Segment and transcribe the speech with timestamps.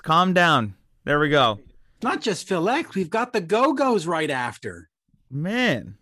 [0.00, 0.06] X.
[0.06, 0.74] Calm down.
[1.04, 1.58] There we go.
[2.02, 2.94] Not just Phil X.
[2.94, 4.88] We've got the Go Go's right after.
[5.30, 5.96] Man.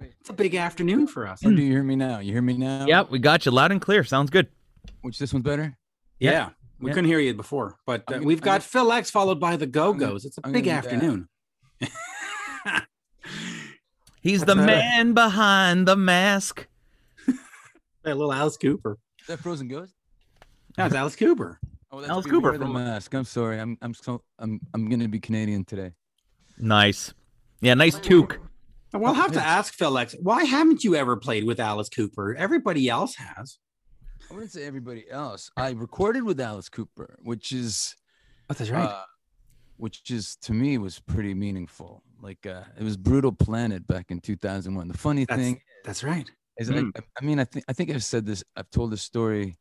[0.00, 1.44] It's a big afternoon for us.
[1.44, 2.18] Or do you hear me now?
[2.20, 2.86] You hear me now?
[2.86, 4.02] Yep, we got you loud and clear.
[4.04, 4.48] Sounds good.
[5.02, 5.76] Which this one's better?
[6.18, 6.30] Yeah.
[6.30, 6.48] Yeah.
[6.80, 6.94] We Yeah.
[6.94, 9.66] couldn't hear you before, but uh, gonna- we've got gonna- Phil X followed by the
[9.66, 10.24] Go Go's.
[10.24, 10.94] It's a I'm big gonna do that.
[10.94, 11.28] afternoon.
[14.22, 14.66] He's the What's that?
[14.66, 16.66] man behind the mask.
[18.02, 18.96] Hey, little Alice Cooper.
[19.20, 19.92] Is that Frozen Ghost?
[20.78, 21.60] No, it's Alice Cooper.
[21.92, 23.14] Oh, Alice Cooper the from- mask.
[23.14, 23.58] I'm sorry.
[23.58, 25.92] I'm I'm so I'm I'm gonna be Canadian today.
[26.58, 27.12] Nice.
[27.60, 28.38] Yeah, nice toque.
[28.92, 30.14] We'll have to ask Phil X.
[30.20, 32.34] Why haven't you ever played with Alice Cooper?
[32.34, 33.58] Everybody else has.
[34.30, 35.50] I wouldn't say everybody else.
[35.56, 37.94] I recorded with Alice Cooper, which is
[38.48, 39.02] Oh, that's uh,
[39.76, 42.02] which is to me was pretty meaningful.
[42.20, 44.88] Like uh, it was Brutal Planet back in 2001.
[44.88, 46.28] The funny That's- thing that's right.
[46.58, 46.90] is, Hmm.
[46.96, 48.42] I, I mean, I think I think I've said this.
[48.56, 49.56] I've told this story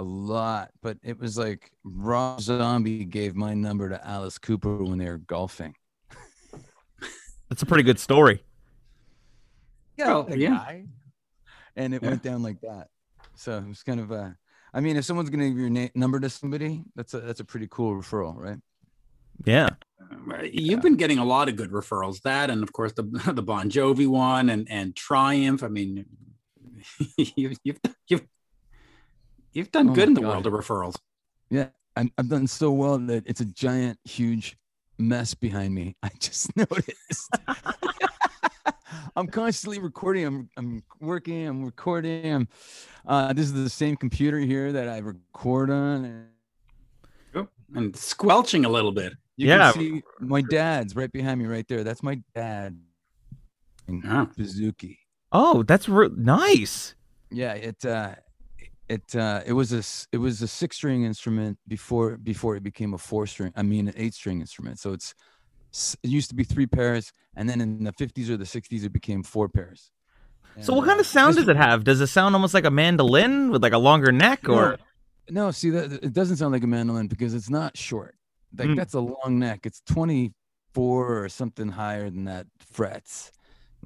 [0.00, 4.98] a lot, but it was like Rob Zombie gave my number to Alice Cooper when
[4.98, 5.74] they were golfing.
[7.50, 8.42] That's a pretty good story.
[9.98, 10.50] Well, the yeah.
[10.50, 10.86] guy.
[11.76, 12.08] And it Yeah.
[12.10, 12.88] went down like that.
[13.34, 14.30] So it was kind of uh
[14.72, 17.44] I mean, if someone's gonna give your na- number to somebody, that's a that's a
[17.44, 18.58] pretty cool referral, right?
[19.44, 19.68] Yeah.
[20.00, 22.22] Uh, You've been getting a lot of good referrals.
[22.22, 23.02] That, and of course the
[23.34, 25.62] the Bon Jovi one, and and Triumph.
[25.62, 26.06] I mean,
[27.36, 28.26] you've you've you've
[29.52, 30.28] you've done Oh good in the God.
[30.28, 30.96] world of referrals.
[31.50, 34.56] Yeah, I'm, I've done so well that it's a giant, huge
[34.98, 35.96] mess behind me.
[36.02, 37.30] I just noticed.
[39.16, 40.24] I'm constantly recording.
[40.26, 41.46] I'm I'm working.
[41.46, 42.32] I'm recording.
[42.32, 42.48] I'm.
[43.06, 46.26] Uh, this is the same computer here that I record on.
[47.34, 49.12] And and squelching a little bit.
[49.36, 49.70] you Yeah.
[49.72, 51.84] can see my dad's right behind me, right there.
[51.84, 52.76] That's my dad.
[53.88, 54.26] Yeah.
[54.36, 54.98] Suzuki.
[55.32, 56.94] Oh, that's re- nice.
[57.30, 58.14] Yeah, it uh
[58.90, 62.92] it uh it was a it was a six string instrument before before it became
[62.92, 64.80] a four string I mean an eight string instrument.
[64.80, 65.14] So it's
[66.02, 68.92] it used to be three pairs and then in the 50s or the 60s it
[68.92, 69.92] became four pairs.
[70.60, 71.84] So what kind uh, of sound does it have?
[71.84, 74.78] Does it sound almost like a mandolin with like a longer neck or
[75.30, 78.16] No, see that it doesn't sound like a mandolin because it's not short.
[78.58, 78.76] Like Mm.
[78.76, 79.60] that's a long neck.
[79.64, 83.30] It's 24 or something higher than that frets.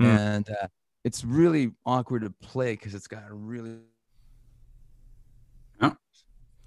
[0.00, 0.06] Mm.
[0.06, 0.69] And uh,
[1.05, 3.77] it's really awkward to play because it's got a really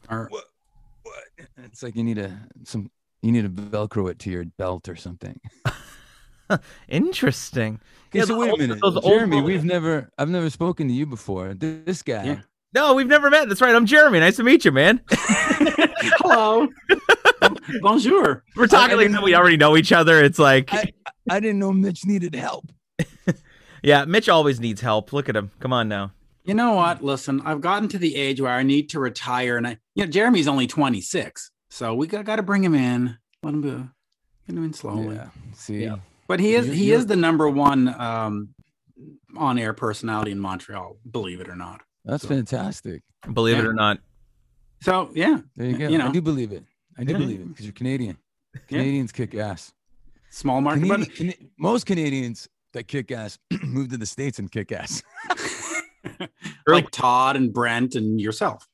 [0.10, 0.46] Or- what
[1.04, 1.24] what
[1.64, 2.90] it's like you need a some
[3.22, 5.40] you need to velcro it to your belt or something
[6.88, 7.80] interesting?
[8.10, 11.06] okay Yeah, so the wait a minute jeremy we've never i've never spoken to you
[11.06, 12.40] before this guy Yeah.
[12.74, 13.48] No, we've never met.
[13.48, 13.74] That's right.
[13.74, 14.20] I'm Jeremy.
[14.20, 15.02] Nice to meet you, man.
[15.10, 16.68] Hello.
[17.82, 18.44] Bonjour.
[18.58, 20.22] We're talking like didn't- we already know each other.
[20.22, 20.92] It's like, I,
[21.30, 22.66] I didn't know mitch needed help
[23.84, 25.14] yeah, Mitch always needs help.
[25.14, 25.50] Look at him.
[25.60, 26.12] Come on now.
[26.48, 27.04] You know what?
[27.04, 30.10] Listen, I've gotten to the age where I need to retire, and I, you know,
[30.10, 33.18] Jeremy's only 26, so we got, got to bring him in.
[33.44, 33.90] Let him go.
[34.48, 35.16] Get him in slowly.
[35.16, 35.98] yeah see Yeah.
[36.28, 38.50] But he is he is the number one um,
[39.36, 41.82] on air personality in Montreal, believe it or not.
[42.06, 43.04] that's fantastic
[43.34, 44.00] Believe it or not.
[44.82, 46.08] So yeah, there you go You know.
[46.08, 46.64] i do believe it
[46.98, 47.18] i do Yeah.
[47.20, 48.18] believe it because you're canadian
[48.70, 49.74] canadians kick ass
[50.30, 50.88] small market.
[50.88, 55.04] but- Canadi- Cana- most canadians that kick ass move to the states and kick ass
[56.68, 58.68] like Todd and Brent and yourself.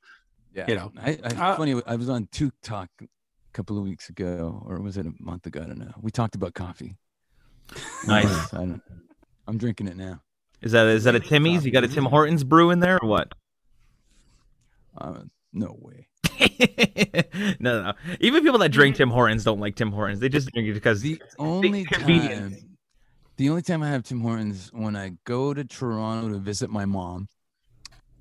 [0.56, 1.82] Yeah, You know, I, I uh, funny.
[1.88, 3.08] I was on TikTok a
[3.54, 5.62] couple of weeks ago, or was it a month ago?
[5.62, 5.92] I don't know.
[6.02, 6.96] We talked about coffee.
[8.06, 8.54] Nice.
[8.54, 8.82] I don't.
[9.48, 10.22] I'm drinking it now.
[10.62, 11.66] Is that is that a Timmy's?
[11.66, 13.34] You got a Tim Hortons brew in there or what?
[14.98, 15.22] Uh,
[15.52, 16.08] no way.
[17.60, 17.94] no, no.
[18.20, 20.20] Even people that drink Tim Hortons don't like Tim Hortons.
[20.20, 22.60] They just drink it because The only convenience.
[22.62, 22.73] time,
[23.44, 26.86] the only time I have Tim Hortons when I go to Toronto to visit my
[26.86, 27.28] mom,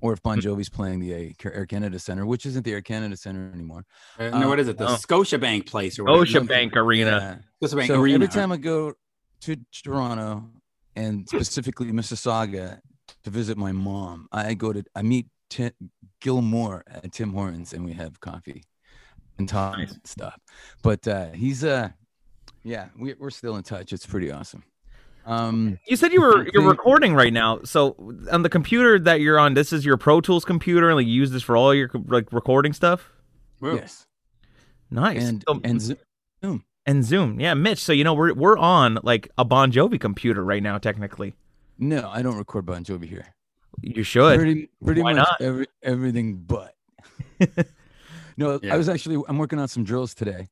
[0.01, 0.41] or if Bon Hmm.
[0.45, 3.85] Jovi's playing the Air Canada Center, which isn't the Air Canada Center anymore.
[4.19, 4.77] Uh, no, what is it?
[4.77, 4.95] The oh.
[4.95, 6.25] Scotiabank place or whatever.
[6.25, 7.41] Scotiabank Arena.
[7.61, 7.67] Yeah.
[7.69, 8.15] Scotiabank so Arena.
[8.15, 8.95] every time I go
[9.43, 10.43] to Toronto
[10.97, 12.81] and specifically Mississauga
[13.23, 15.71] to visit my mom, I go to I meet Tim,
[16.19, 18.63] Gilmore at Tim Hortons and we have coffee
[19.37, 19.93] and talk Nice.
[19.93, 20.37] and stuff.
[20.81, 21.91] But uh, he's uh,
[22.65, 23.93] yeah, we, we're still in touch.
[23.93, 24.63] It's pretty awesome.
[25.25, 27.61] Um, You said you were you're recording right now.
[27.63, 27.95] So
[28.31, 31.13] on the computer that you're on, this is your Pro Tools computer, and like you
[31.13, 33.09] use this for all your like recording stuff.
[33.59, 33.75] Whoa.
[33.75, 34.05] yes,
[34.91, 35.23] Nice.
[35.23, 35.95] and So- and Zo-
[36.85, 37.39] and Zoom.
[37.39, 37.79] Yeah, Mitch.
[37.79, 40.77] So you know we're we're on like a Bon Jovi computer right now.
[40.77, 41.33] Technically,
[41.79, 43.33] no, I don't record Bon Jovi here.
[43.81, 44.37] you should.
[44.37, 45.41] Pretty pretty Why much not?
[45.41, 46.75] every everything but.
[48.37, 48.73] no, Yeah.
[48.73, 50.49] I was actually I'm working on some drills today.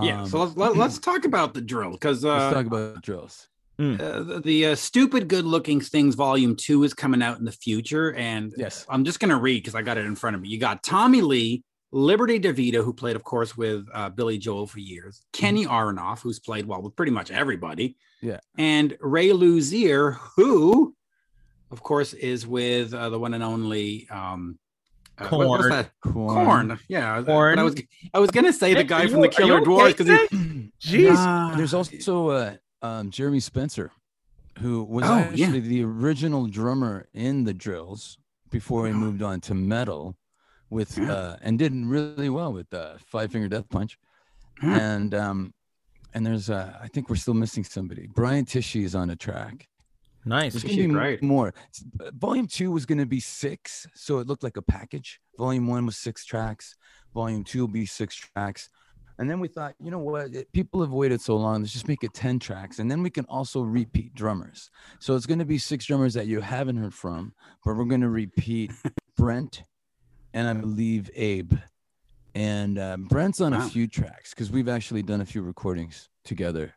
[0.00, 0.22] Yeah.
[0.22, 3.48] Um, So let's let, let's talk about the drill because let's uh, talk about drills.
[3.78, 8.14] Uh, the, uh, stupid good looking things volume two is coming out in the future,
[8.14, 8.86] and Yes.
[8.88, 10.48] I'm just gonna read because I got it in front of me.
[10.48, 11.62] You got Tommy Lee,
[11.92, 16.38] Liberty DeVitto, who played, of course, with uh, Billy Joel for years, Kenny Aronoff, who's
[16.40, 18.40] played well with pretty much everybody, Yeah.
[18.56, 20.94] and Ray Luzier, who,
[21.70, 24.58] of course, is with uh, the one and only um,
[25.18, 25.70] uh, what- what's Korn.
[25.70, 25.90] that?
[26.00, 26.44] Corn.
[26.46, 26.78] Corn.
[26.88, 27.20] Yeah.
[27.20, 27.74] But I was
[28.14, 30.08] I was gonna say the guy are from the you- you Killer okay because?
[30.80, 31.56] Jeez.
[31.56, 32.54] There's also uh,
[32.86, 33.90] um, Jeremy Spencer,
[34.60, 35.68] who was Oh, actually yeah.
[35.74, 38.18] the original drummer in the Drills
[38.50, 40.16] before he moved on to metal,
[40.70, 41.12] with Yeah.
[41.12, 43.98] uh, and did really well with uh, Five Finger Death Punch,
[44.62, 44.78] Yeah.
[44.92, 45.54] and um,
[46.14, 48.04] and there's uh, I think we're still missing somebody.
[48.20, 49.68] Brian Tichy is on a track.
[50.24, 50.52] Nice.
[50.54, 51.22] There's Tichy, gonna be great.
[51.22, 51.54] more.
[52.00, 55.20] Uh, Volume two was gonna be six, so it looked like a package.
[55.38, 56.74] Volume one was six tracks.
[57.14, 58.68] Volume two will be six tracks.
[59.18, 60.30] And then we thought, you know what?
[60.52, 61.60] People have waited so long.
[61.62, 62.78] Let's just make it 10 tracks.
[62.78, 64.70] And then we can also repeat drummers.
[64.98, 67.32] So it's going to be six drummers that you haven't heard from,
[67.64, 68.72] but we're going to repeat
[69.16, 69.62] Brent
[70.34, 71.54] and I believe Abe.
[72.34, 73.66] And uh, Brent's on Wow.
[73.66, 76.74] a few tracks because we've actually done a few recordings together.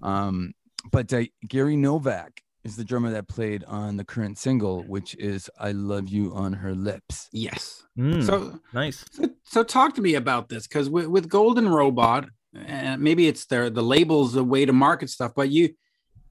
[0.00, 0.54] Um,
[0.92, 5.50] but uh, Gary Novak is the drummer that played on the current single, which is
[5.58, 7.28] I Love You on Her Lips.
[7.32, 7.82] yes.
[7.98, 9.04] Mm, So nice.
[9.12, 13.46] So, so talk to me about this because with, with Golden Robot, and maybe it's
[13.46, 15.74] their the labels the way to market stuff, but you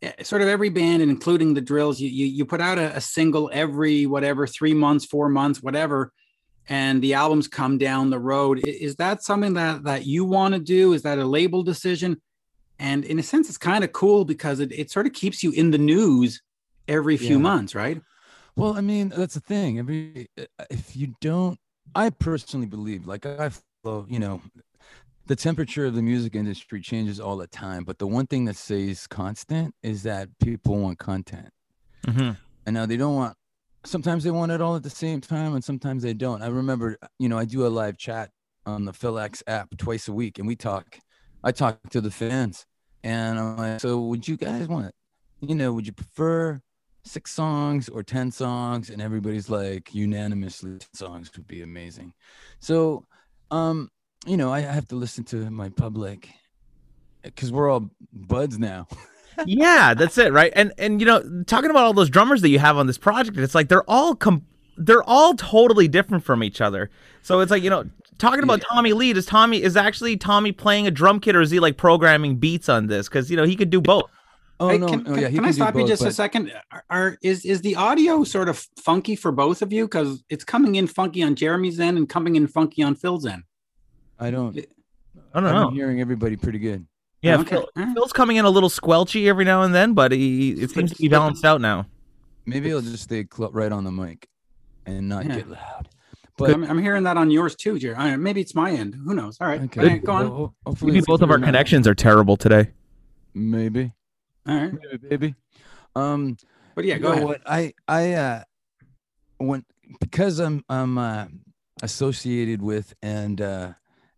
[0.02, 2.96] eh, sort of every band, and including the drills, you you, you put out a,
[2.96, 6.12] a single every whatever three months, four months, whatever,
[6.68, 8.60] and the albums come down the road.
[8.66, 10.94] Is that something that that you want to do?
[10.94, 12.22] Is that a label decision?
[12.80, 15.52] And in a sense, it's kind of cool because it, it sort of keeps you
[15.52, 16.42] in the news
[16.88, 17.40] every few Yeah.
[17.40, 18.02] months, right?
[18.56, 19.80] Well, I mean, that's the thing.
[19.80, 21.60] Every uh, if you don't,
[21.96, 23.50] I personally believe, like I
[23.84, 24.42] follow, you know,
[25.28, 27.84] the temperature of the music industry changes all the time.
[27.86, 31.50] But the one thing that stays constant is that people want content,
[32.06, 32.34] hmm
[32.66, 33.38] and now they don't want.
[33.86, 36.42] Sometimes they want it all at the same time, and sometimes they don't.
[36.42, 38.30] I remember, you know, I do a live chat
[38.66, 41.00] on the PhilX app twice a week, and we talk.
[41.44, 42.66] I talk to the fans,
[43.04, 44.94] and I'm like, so would you guys want,
[45.42, 46.62] you know, would you prefer
[47.04, 48.90] six songs or 10 songs?
[48.90, 52.14] And everybody's like, unanimously, 10 songs would be amazing.
[52.60, 53.06] So,
[53.52, 53.90] um,
[54.26, 56.30] you know, I have to listen to my public
[57.22, 58.88] because we're all buds now.
[59.46, 60.54] yeah, that's it, right?
[60.56, 63.38] And and you know, talking about all those drummers that you have on this project,
[63.38, 64.46] it's like they're all com-
[64.78, 66.90] they're all totally different from each other.
[67.22, 67.86] So it's like you know,
[68.18, 71.52] talking about Tommy Lee, is Tommy is actually Tommy playing a drum kit or is
[71.52, 73.08] he like programming beats on this?
[73.08, 74.10] Because you know he could do both.
[74.60, 74.88] Oh, Hey, no.
[74.88, 75.28] can, oh, yeah.
[75.28, 76.52] he can I can do stop you both, just a second?
[76.72, 79.86] Are, are is is the audio sort of funky for both of you?
[79.86, 83.44] Because it's coming in funky on Jeremy's end and coming in funky on Phil's end.
[84.20, 84.62] I don't, I
[85.42, 85.50] don't know.
[85.50, 85.70] I'm know.
[85.72, 86.86] hearing everybody pretty good.
[87.22, 87.52] Yeah, Okay.
[87.52, 87.94] Phil, All right.
[87.94, 91.02] Phil's coming in a little squelchy every now and then, but he it seems to
[91.02, 91.88] be balanced out now.
[92.46, 94.28] Maybe I'll just stay cl- right on the mic
[94.86, 95.38] and not Yeah.
[95.38, 95.90] get loud.
[96.38, 97.96] But I'm, I'm hearing that on yours too, Jerry.
[97.96, 98.96] All right, maybe it's my end.
[98.96, 99.38] Who knows?
[99.40, 100.30] All right, okay, All right, go on.
[100.30, 101.46] well, hopefully Maybe both of our now.
[101.46, 102.70] connections are terrible today.
[103.36, 103.92] Maybe,
[104.48, 105.36] All right, maybe, baby.
[105.96, 106.38] Um,
[106.76, 107.24] but yeah, you go ahead.
[107.24, 108.44] what I I uh
[109.38, 109.64] when
[110.00, 111.26] because I'm I'm uh,
[111.84, 113.74] associated with and uh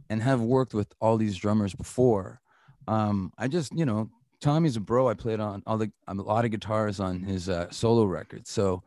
[0.09, 2.39] and have worked with all these drummers before.
[2.87, 4.09] Um, I just you know
[4.39, 5.09] Tommy's a bro.
[5.09, 8.49] I played on all the a lot of guitars on his uh, solo records.
[8.51, 8.83] So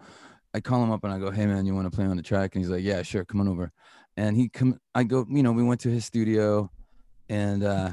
[0.54, 2.22] I call him up and I go, "Hey man, you want to play on the
[2.22, 3.72] track?" And he's like, "Yeah, sure, come on over."
[4.16, 4.78] And he come.
[4.94, 5.26] I go.
[5.28, 6.70] You know, we went to his studio,
[7.28, 7.92] and uh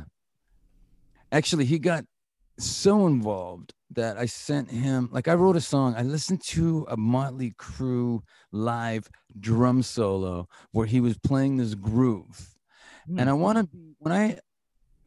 [1.31, 2.05] actually he got
[2.57, 5.95] so involved that I sent him like I wrote a song.
[5.97, 12.55] I listened to a Motley Crue live drum solo where he was playing this groove.
[13.17, 14.39] And I want to when I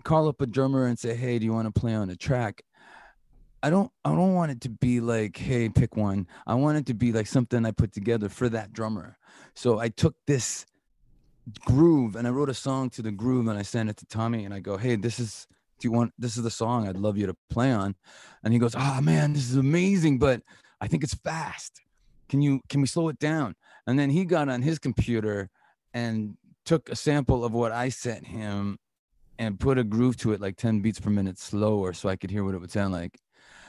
[0.04, 2.62] call up a drummer and say, "Hey, do you want to play on a track?"
[3.62, 6.86] I don't I don't want it to be like, "Hey, pick one." I want it
[6.86, 9.18] to be like something I put together for that drummer.
[9.54, 10.64] So I took this
[11.64, 14.44] groove and I wrote a song to the groove and I sent it to Tommy
[14.44, 15.46] and I go, "Hey, this is
[15.80, 17.96] do you want this is the song I'd love you to play on?"
[18.44, 20.42] And he goes, "Oh man, this is amazing, but
[20.80, 21.80] I think it's fast.
[22.28, 25.50] Can you can we slow it down?" And then he got on his computer
[25.92, 28.78] and took a sample of what I sent him
[29.38, 32.30] and put a groove to it like 10 beats per minute slower so I could
[32.30, 33.18] hear what it would sound like.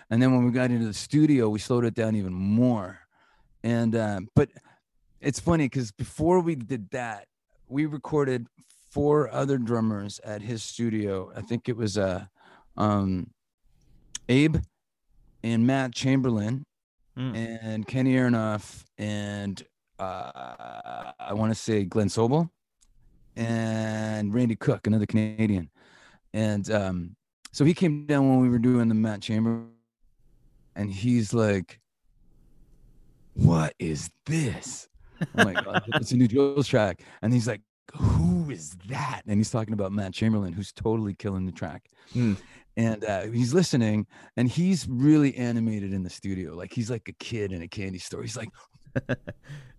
[0.09, 2.99] And then when we got into the studio, we slowed it down even more.
[3.63, 4.49] And uh, but
[5.21, 7.27] it's funny because before we did that,
[7.67, 8.47] we recorded
[8.91, 11.31] four other drummers at his studio.
[11.35, 12.25] I think it was uh
[12.77, 13.29] um
[14.27, 14.57] Abe
[15.43, 16.65] and Matt Chamberlain
[17.17, 17.35] Mm.
[17.35, 19.61] and Kenny Aronoff and
[19.99, 22.49] uh, I want to say Glenn Sobel
[23.35, 25.69] and Randy Cooke, another Canadian.
[26.33, 27.15] And um,
[27.51, 29.63] so he came down when we were doing the Matt Chamber,
[30.79, 31.79] and he's like,
[33.33, 34.87] "What is this?"
[35.35, 37.61] I'm like, "Oh, "It's a new Joe's track," and he's like,
[37.95, 39.21] "Who who is that?
[39.27, 41.85] And he's talking about Matt Chamberlain, who's totally killing the track.
[42.13, 42.33] Hmm.
[42.77, 44.07] And uh, he's listening,
[44.37, 46.55] and he's really animated in the studio.
[46.55, 48.21] Like he's like a kid in a candy store.
[48.21, 48.49] He's like,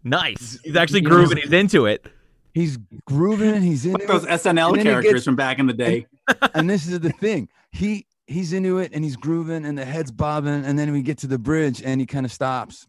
[0.04, 0.58] Nice.
[0.62, 1.38] He's actually grooving.
[1.38, 2.06] He's into it.
[2.54, 5.72] he's grooving, he's in Like those SNL And it characters gets- from back in the
[5.72, 6.06] day.
[6.54, 7.48] and this is the thing.
[7.72, 11.18] He he's into it and he's grooving and the head's bobbing, and then we get
[11.18, 12.86] to the bridge and he kind of stops.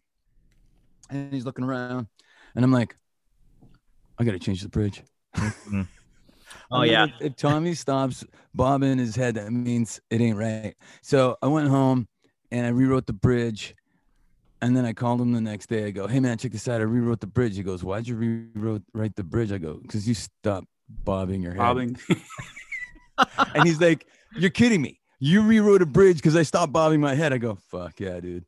[1.10, 2.06] And he's looking around.
[2.54, 2.96] And I'm like,
[4.18, 5.02] I gotta change the bridge.
[5.36, 5.82] Mm-hmm.
[6.70, 7.04] Oh I'm yeah.
[7.04, 10.74] If, if Tommy stops bobbing his head, that means it ain't right.
[11.02, 12.08] So I went home
[12.50, 13.74] and I rewrote the bridge.
[14.62, 15.84] And then I called him the next day.
[15.86, 16.80] I go, Hey man, check this out.
[16.80, 17.56] I rewrote the bridge.
[17.56, 19.52] He goes, Why'd you rewrote write the bridge?
[19.52, 21.58] I go, Because you stopped bobbing your head.
[21.58, 21.98] Bobbing.
[23.54, 25.01] And he's like, You're kidding me.
[25.24, 27.32] You rewrote a bridge because I stopped bobbing my head.
[27.32, 28.44] I go, Fuck yeah, dude.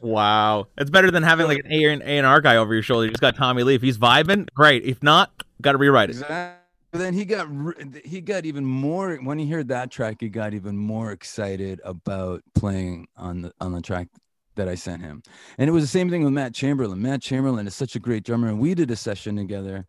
[0.00, 0.66] Wow.
[0.76, 3.06] It's better than having like an A and A and R guy over your shoulder.
[3.06, 3.74] You just got Tommy Lee.
[3.74, 4.84] If he's vibing, great.
[4.84, 5.32] If not,
[5.62, 6.16] got to rewrite it.
[6.16, 6.60] Exactly.
[6.92, 7.48] But then he got
[8.04, 10.18] he got even more when he heard that track.
[10.20, 14.08] He got even more excited about playing on the on the track
[14.56, 15.22] that I sent him.
[15.56, 17.00] And it was the same thing with Matt Chamberlain.
[17.00, 19.86] Matt Chamberlain is such a great drummer, and we did a session together.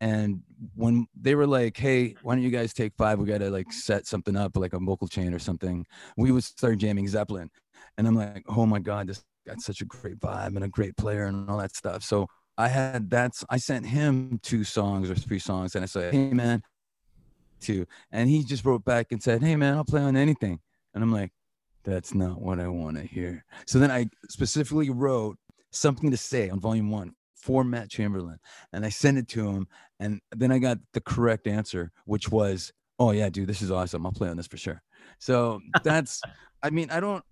[0.00, 0.42] And
[0.74, 3.18] when they were like, "Hey, why don't you guys take five?
[3.18, 5.86] We got to like set something up, like a vocal chain or something,"
[6.16, 7.50] we would start jamming Zeppelin.
[7.96, 10.96] And I'm like, "Oh my god, this got such a great vibe and a great
[10.96, 15.14] player and all that stuff." So I had that's I sent him two songs or
[15.16, 16.62] three songs, and I said, "Hey man,"
[17.60, 20.60] two, and he just wrote back and said, "Hey man, I'll play on anything,"
[20.94, 21.32] and I'm like,
[21.82, 25.38] "That's not what I want to hear." So then I specifically wrote
[25.72, 28.38] something to say on volume one for Matt Chamberlain,
[28.72, 29.68] and I sent it to him,
[30.00, 34.04] and then I got the correct answer, which was, "Oh yeah, dude, this is awesome.
[34.04, 34.82] I'll play on this for sure."
[35.18, 36.20] So that's,
[36.62, 37.24] I mean, I don't,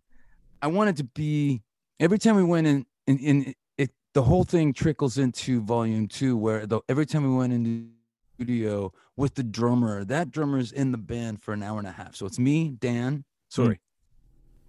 [0.62, 1.62] I want it to be
[2.00, 6.36] every time we went in, in, in it, the whole thing trickles into volume two,
[6.36, 10.72] where the, every time we went into the studio with the drummer, that drummer is
[10.72, 12.16] in the band for an hour and a half.
[12.16, 13.22] So it's me, Dan, hmm.
[13.48, 13.80] sorry,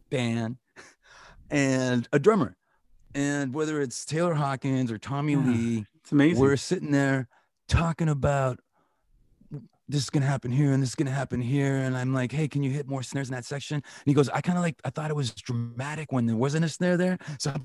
[0.10, 0.58] Dan,
[1.50, 2.56] and a drummer.
[3.18, 5.40] And whether it's Taylor Hawkins or Tommy Yeah.
[5.40, 6.40] Lee, It's amazing.
[6.40, 7.28] we're sitting there
[7.68, 8.60] talking about
[9.90, 11.78] this is gonna happen here and this is gonna happen here.
[11.78, 13.76] And I'm like, hey, can you hit more snares in that section?
[13.78, 16.64] And he goes, I kind of like I thought it was dramatic when there wasn't
[16.66, 17.18] a snare there.
[17.40, 17.56] So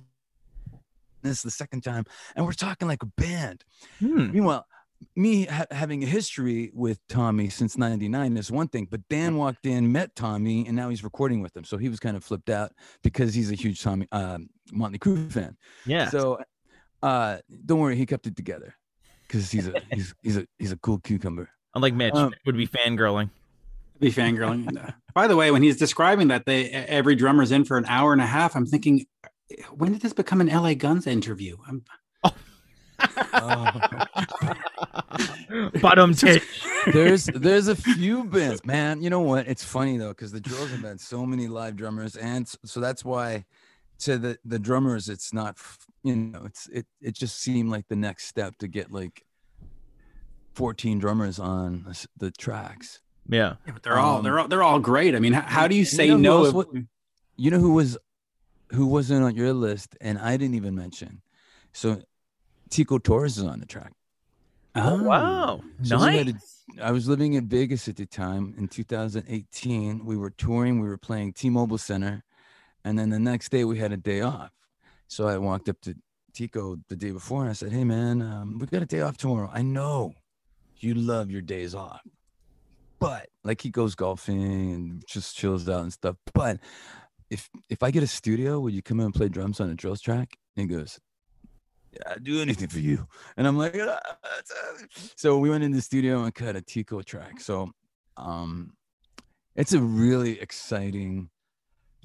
[1.20, 2.04] this is the second time,
[2.34, 3.62] and we're talking like a band.
[3.98, 4.30] Hmm.
[4.32, 4.66] Meanwhile,
[5.16, 9.66] me ha- having a history with Tommy since '99 is one thing, but Dan walked
[9.66, 11.64] in, met Tommy, and now he's recording with him.
[11.64, 15.30] So he was kind of flipped out because he's a huge Tommy um, Motley Crue
[15.30, 15.56] fan.
[15.86, 16.08] Yeah.
[16.08, 16.40] So,
[17.02, 18.74] uh, don't worry, he kept it together
[19.26, 21.48] because he's a he's he's a he's a cool cucumber.
[21.74, 23.30] Unlike Mitch, um, would be fangirling.
[23.98, 24.76] be fangirling.
[24.76, 28.12] Uh, By the way, when he's describing that they every drummer's in for an hour
[28.12, 29.06] and a half, I'm thinking,
[29.74, 31.56] when did this become an LA Guns interview?
[31.66, 31.84] I'm,
[35.80, 36.42] Bottom titch.
[36.92, 39.02] there's there's a few bands, man.
[39.02, 39.46] You know what?
[39.48, 43.04] It's funny though because the drills have had so many live drummers, and so that's
[43.04, 43.44] why
[44.00, 45.56] to the the drummers, it's not
[46.02, 49.22] you know it's it it just seemed like the next step to get like
[50.54, 53.00] 14 drummers on the tracks.
[53.28, 53.54] Yeah.
[53.66, 55.14] yeah, but they're all Um, they're all they're all great.
[55.14, 56.44] I mean, how, how do you and you say know no?
[56.46, 56.64] if- wa-
[57.36, 57.96] You know who was
[58.72, 61.20] who wasn't on your list, and I didn't even mention.
[61.72, 62.02] So
[62.72, 63.92] Tico Torres is on the track.
[64.74, 65.60] Oh, wow.
[65.82, 66.64] So we had a- Nice.
[66.82, 70.04] I was living in Vegas at the time in 2018.
[70.06, 72.24] We were touring, we were playing T Mobile Center.
[72.84, 74.50] And then the next day we had a day off.
[75.06, 75.94] So I walked up to
[76.32, 79.18] Tico the day before and I said, Hey, man, um, we got a day off
[79.18, 79.50] tomorrow.
[79.52, 80.14] I know
[80.78, 82.00] you love your days off,
[82.98, 86.16] but like he goes golfing and just chills out and stuff.
[86.32, 86.58] But
[87.28, 89.74] if if I get a studio, would you come in and play drums on a
[89.74, 90.38] drills track?
[90.56, 90.98] And he goes,
[91.92, 93.06] yeah, I'd do anything for you.
[93.36, 96.62] And I'm like, "Ah, that's, uh," so we went in the studio and cut a
[96.62, 97.40] Tico track.
[97.40, 97.70] So
[98.16, 98.72] um
[99.54, 101.28] it's a really exciting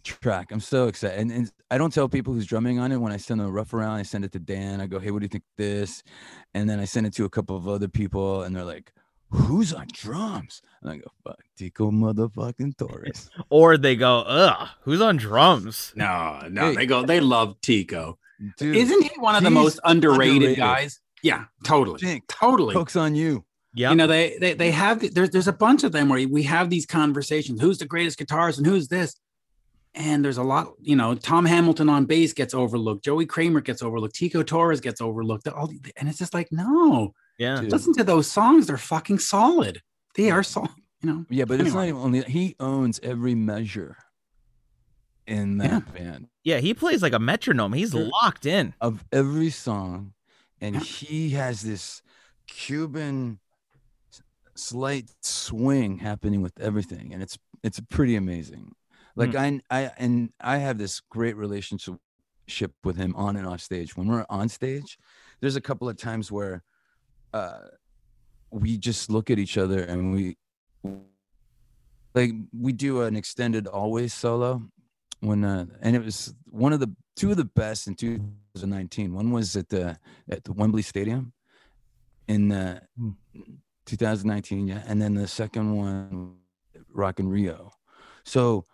[0.03, 0.51] track.
[0.51, 1.19] I'm so excited.
[1.19, 3.73] And, and I don't tell people who's drumming on it when I send a rough
[3.73, 4.79] around, I send it to Dan.
[4.81, 6.03] I go, hey, what do you think of this?
[6.53, 8.93] And then I send it to a couple of other people and they're like,
[9.29, 10.61] who's on drums?
[10.81, 13.29] And I go, fuck, Tico motherfucking Torres.
[13.49, 15.93] Or they go, ugh, who's on drums?
[15.95, 16.75] no, no, Hey.
[16.75, 17.03] they go.
[17.05, 18.17] They love Tico.
[18.57, 20.57] Dude, Isn't he one of the most underrated, underrated.
[20.57, 20.99] guys?
[21.23, 22.73] Yeah, totally, Jink, totally.
[22.75, 23.43] Coke's on you.
[23.73, 23.89] Yeah.
[23.91, 26.43] You know, they they they have the- there's there's a bunch of them where we
[26.43, 27.59] have these conversations.
[27.61, 29.15] Who's the greatest guitarist and who's this?
[29.95, 33.81] And there's a lot, you know, Tom Hamilton on bass gets overlooked, Joey Kramer gets
[33.81, 35.47] overlooked, Tico Torres gets overlooked.
[35.47, 37.61] All the- and it's just like, no, yeah.
[37.61, 37.71] Dude.
[37.71, 38.67] listen to those songs.
[38.67, 39.81] They're fucking solid.
[40.15, 40.67] They are so,
[41.01, 41.25] you know.
[41.29, 43.97] Yeah, but it's not even only he owns every measure
[45.27, 45.79] in that Yeah.
[45.93, 46.59] band Yeah.
[46.59, 47.73] He plays like a metronome.
[47.73, 48.73] He's locked in.
[48.81, 50.13] of every song,
[50.61, 52.01] and he has this
[52.47, 53.39] Cuban
[54.55, 58.73] slight swing happening with everything, and it's it's pretty amazing.
[59.15, 61.99] Like I I and I have this great relationship
[62.83, 63.97] with him on and off stage.
[63.97, 64.97] When we're on stage,
[65.41, 66.63] there's a couple of times where
[67.33, 67.59] uh
[68.51, 70.37] we just look at each other and we
[72.15, 74.61] like we do an extended always solo
[75.21, 79.31] when uh and it was one of the two of the best in 2019 one
[79.31, 79.97] was at the
[80.29, 81.33] at the wembley stadium
[82.27, 83.11] in uh, Hmm.
[83.85, 86.35] 2019 yeah and then the second one
[86.93, 87.71] rock in rio.
[88.25, 88.65] So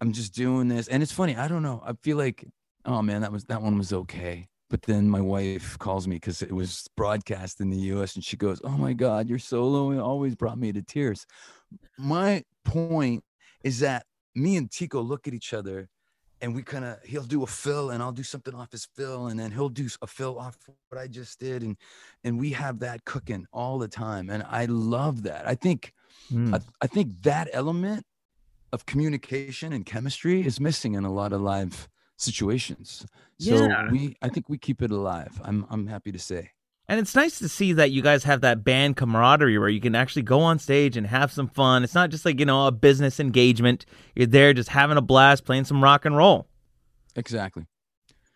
[0.00, 2.44] i'm just doing this and it's funny i don't know i feel like
[2.84, 6.42] oh man that was that one was okay but then my wife calls me because
[6.42, 10.34] it was broadcast in the us and she goes oh my god your solo always
[10.34, 11.26] brought me to tears.
[11.98, 13.22] My point
[13.62, 15.88] is that me and tico look at each other
[16.42, 19.28] and we kind of he'll do a fill and i'll do something off his fill
[19.28, 20.56] and then he'll do a fill off
[20.90, 21.76] what i just did and
[22.24, 25.92] and we have that cooking all the time and i love that i think
[26.32, 26.54] Mm.
[26.56, 28.04] I, I think that element
[28.72, 33.06] of communication and chemistry is missing in a lot of live situations
[33.38, 33.90] so Yeah.
[33.92, 36.50] we i think we keep it alive i'm i'm happy to say
[36.88, 39.94] And it's nice to see that you guys have that band camaraderie where you can
[39.96, 41.82] actually go on stage and have some fun.
[41.82, 43.86] It's not just like, you know, a business engagement.
[44.14, 46.46] You're there just having a blast, playing some rock and roll.
[47.16, 47.64] exactly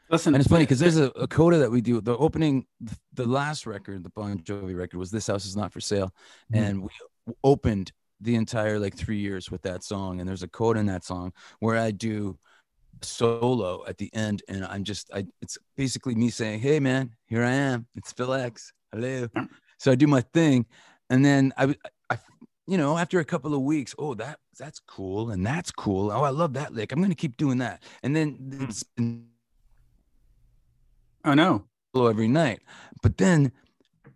[0.08, 2.66] Listen, and it's funny because there's a, a coda that we do the opening
[3.12, 6.12] the last record the bon jovi record was this house is not for sale
[6.52, 6.58] Mhm.
[6.60, 10.80] and we opened the entire like three years with that song and there's a coda
[10.80, 12.36] in that song where i do
[13.02, 17.44] solo at the end and i'm just i it's basically me saying hey man here
[17.44, 17.86] i am.
[17.94, 18.72] It's phil x.
[18.92, 19.28] Hello.
[19.78, 20.66] So i do my thing
[21.08, 21.74] and then i
[22.10, 22.18] i
[22.66, 26.10] you know after a couple of weeks oh that that's cool and that's cool.
[26.10, 26.92] Oh i love that lick.
[26.92, 27.82] I'm gonna keep doing that.
[28.02, 28.64] And then hmm.
[28.64, 29.26] it's been
[31.24, 31.64] oh no,
[31.94, 32.60] solo every night.
[33.02, 33.52] But then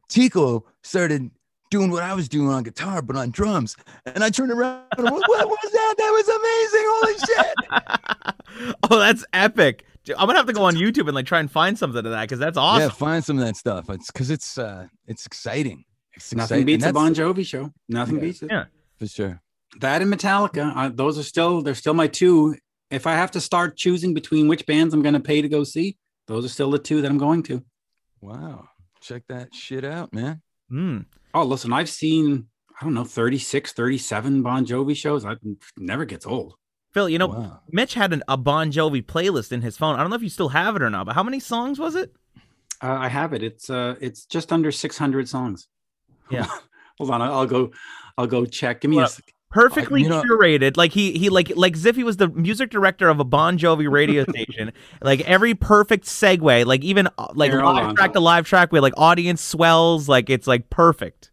[0.08, 1.30] Tico started
[1.74, 3.76] doing what I was doing on guitar, but on drums.
[4.06, 5.94] And I turned around and what, what was that?
[5.98, 6.84] That was amazing.
[6.94, 8.76] Holy shit.
[8.90, 9.84] oh, that's epic.
[10.16, 12.20] I'm gonna have to go on YouTube and like try and find something of that
[12.22, 12.82] because that's awesome.
[12.82, 13.90] Yeah, find some of that stuff.
[13.90, 15.84] It's because it's uh it's exciting.
[16.14, 16.66] It's nothing exciting.
[16.66, 17.72] beats a Bon Jovi show.
[17.88, 18.20] Nothing Yeah.
[18.20, 18.50] beats it.
[18.52, 18.64] Yeah.
[18.98, 19.40] for sure.
[19.80, 20.72] That and Metallica.
[20.76, 22.54] Uh, those are still they're still my two.
[22.92, 25.64] If I have to start choosing between which bands I'm going to pay to go
[25.64, 25.96] see,
[26.28, 27.64] those are still the two that I'm going to.
[28.20, 28.68] Wow.
[29.00, 30.40] Check that shit out, man.
[30.74, 31.06] Mm.
[31.32, 32.48] Oh, listen, I've seen
[32.80, 35.24] I don't know 36, 37 Bon Jovi shows.
[35.24, 35.36] I
[35.76, 36.54] never gets old.
[36.92, 37.60] Phil, you know, wow.
[37.70, 39.96] Mitch had an, a Bon Jovi playlist in his phone.
[39.96, 41.94] I don't know if you still have it or not, but how many songs was
[41.94, 42.14] it?
[42.82, 43.42] Uh, I have it.
[43.42, 45.68] It's uh, it's just under 600 songs.
[46.30, 46.46] Yeah.
[46.98, 47.72] Hold on, I'll go.
[48.16, 48.80] I'll go check.
[48.80, 49.08] Give me a
[49.54, 49.72] Well, sec.
[49.74, 50.76] Perfectly you know- curated.
[50.76, 54.24] Like he he like like Ziffy was the music director of a Bon Jovi radio
[54.28, 54.72] station.
[55.02, 57.94] Like every perfect segue, like even uh, like Here, live on.
[57.96, 61.30] track to live track with like audience swells, like it's like perfect.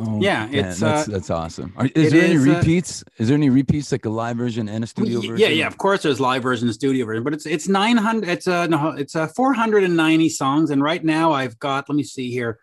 [0.00, 1.72] Oh, Yeah, man, it's, that's uh, that's awesome.
[1.76, 3.02] Are, is it there any is, uh, repeats?
[3.16, 5.38] is there any repeats like a live version and a studio Y- version?
[5.38, 5.66] Yeah, yeah.
[5.66, 8.28] Of course, there's live version and studio version, but it's it's 900.
[8.28, 11.88] It's a no, it's a 490 songs, and right now I've got.
[11.88, 12.60] Let me see here.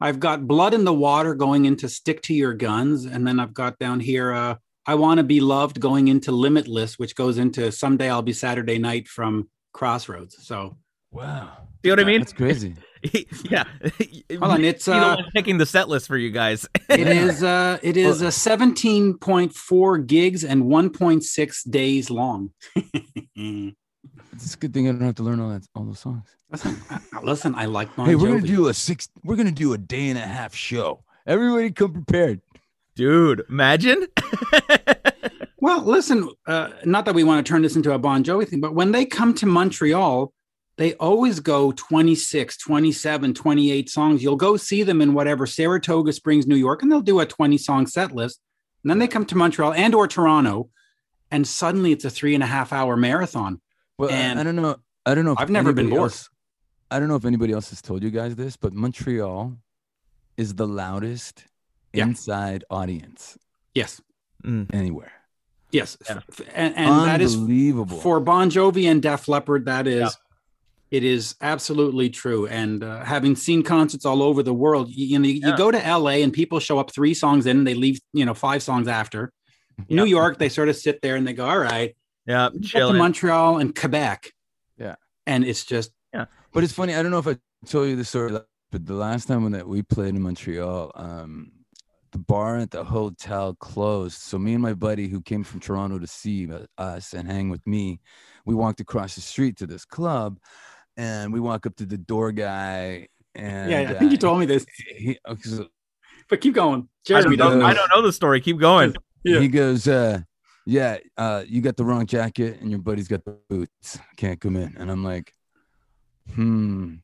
[0.00, 3.54] I've got Blood in the Water going into Stick to Your Guns, and then I've
[3.54, 4.32] got down here.
[4.32, 4.56] Uh,
[4.86, 8.78] I Want to Be Loved going into Limitless, which goes into Someday I'll Be Saturday
[8.78, 10.46] Night from Crossroads.
[10.46, 10.76] So
[11.10, 11.68] Wow.
[11.82, 12.20] you know what I mean?
[12.20, 12.74] That's crazy.
[13.44, 13.64] yeah.
[14.30, 16.66] hold on, it's uh, picking the set list for you guys.
[16.88, 22.50] it is uh, it is a 17.4 gigs and 1.6 days long.
[24.42, 26.24] It's a good thing I don't have to learn all that all those songs.
[26.50, 28.46] listen, I- listen, I like Bon hey, we're gonna Jovi.
[28.46, 29.08] do a six.
[29.24, 31.02] We're gonna do a day and a half show.
[31.26, 32.40] Everybody come prepared.
[32.94, 34.06] Dude, imagine.
[35.60, 38.60] Well, listen, uh, not that we want to turn this into a Bon Jovi thing,
[38.60, 40.32] but when they come to Montreal,
[40.76, 44.22] they always go 26, 27, 28 songs.
[44.22, 47.58] You'll go see them in whatever Saratoga Springs, New York, and they'll do a 20
[47.58, 48.38] song set list.
[48.84, 50.70] And then they come to Montreal and or Toronto,
[51.32, 53.60] and suddenly it's a three and a half hour marathon.
[53.98, 54.76] Well, I- And I don't know.
[55.04, 55.32] I don't know.
[55.32, 56.10] If I've never been anybody bored.
[56.12, 56.28] else-
[56.90, 59.56] I don't know if anybody else has told you guys this, but Montreal
[60.36, 61.44] is the loudest
[61.92, 62.04] Yeah.
[62.04, 63.36] inside audience
[63.74, 64.00] Yes.
[64.44, 64.72] Mm.
[64.72, 65.12] anywhere.
[65.70, 65.98] Yes.
[66.08, 66.20] Yeah.
[66.54, 67.98] And, and that is unbelievable.
[67.98, 69.66] for Bon Jovi and Def Leppard.
[69.66, 70.08] That is, Yeah.
[70.98, 72.46] it is absolutely true.
[72.46, 75.50] And uh, having seen concerts all over the world, you, you know, you, Yeah.
[75.50, 78.24] you go to LA and people show up three songs in, and they leave, you
[78.24, 79.32] know, five songs after.
[79.90, 81.94] New York, they sort of sit there and they go, "All right."
[82.28, 82.98] Yeah, Get to chilling.
[82.98, 84.32] Montreal and Quebec,
[84.76, 84.96] Yeah.
[85.26, 86.26] and it's just yeah.
[86.52, 86.94] But it's funny.
[86.94, 88.38] I don't know if I told you the story,
[88.70, 91.52] but the last time that we played in Montreal, um,
[92.12, 94.18] the bar at the hotel closed.
[94.20, 97.66] So me and my buddy, who came from Toronto to see us and hang with
[97.66, 98.00] me,
[98.44, 100.38] we walked across the street to this club,
[100.98, 103.08] and we walk up to the door guy.
[103.34, 103.90] And yeah.
[103.90, 104.66] I think you uh, told me this.
[104.96, 105.68] he, okay, so
[106.28, 106.88] but keep going.
[107.08, 107.66] I don't, Jeremy know, doesn't know.
[107.66, 108.40] I don't know the story.
[108.42, 108.94] Keep going.
[109.24, 109.40] Yeah.
[109.40, 110.20] He goes, uh,
[110.68, 113.98] yeah, uh, you got the wrong jacket and your buddy's got the boots.
[114.18, 114.76] Can't come in.
[114.76, 115.32] And I'm like,
[116.34, 116.96] hmm.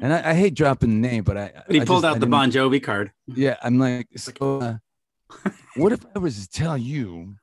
[0.00, 2.14] And I, I hate dropping the name, but I But he I pulled just- I
[2.16, 3.12] out the Bon Jovi card.
[3.26, 4.76] Yeah, I'm like, so uh,
[5.76, 7.36] what if I was to tell you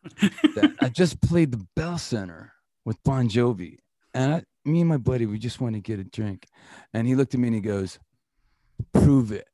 [0.55, 3.77] that I just played the Bell Center with Bon Jovi,
[4.15, 6.47] and I, me and my buddy, we just want to get a drink,
[6.91, 7.99] and he looked at me and he goes,
[8.93, 9.47] "Prove it."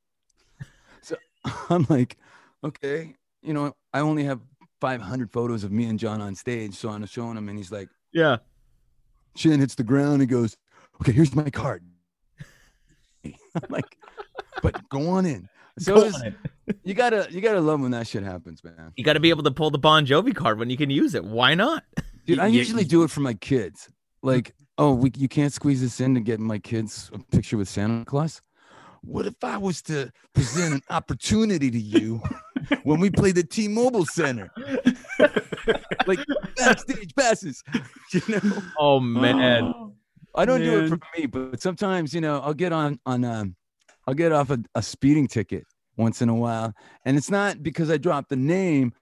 [1.02, 1.16] So
[1.70, 2.16] I'm like,
[2.64, 4.40] okay, you know, I only have
[4.80, 7.88] 500 photos of me and John on stage, so I'm showing him, and he's like,
[8.12, 8.36] Yeah.
[9.34, 10.56] chin hits the ground, he goes,
[11.00, 11.82] "Okay, here's my card."
[13.24, 13.32] I'm
[13.70, 13.96] like,
[14.62, 15.48] but go on in.
[15.78, 16.34] So Go was- on it.
[16.84, 18.92] you gotta you gotta love when that shit happens, man.
[18.96, 21.14] You got to be able to pull the Bon Jovi card when you can use
[21.14, 21.24] it.
[21.24, 21.84] Why not?
[22.26, 23.88] Dude, I Y- y- usually do it for my kids.
[24.22, 27.68] Like, oh, we, you can't squeeze this in to get my kids a picture with
[27.68, 28.42] Santa Claus.
[29.02, 32.20] What if I was to present an opportunity to you
[32.82, 34.50] when we play the T-Mobile Center?
[36.06, 36.20] like
[36.56, 37.62] backstage passes,
[38.12, 38.62] you know.
[38.78, 39.72] Oh man.
[40.34, 43.56] I don't do it for me, but sometimes you know I'll get on on um,
[44.06, 45.64] I'll get off a, a speeding ticket
[45.96, 48.92] once in a while, and it's not because I dropped the name,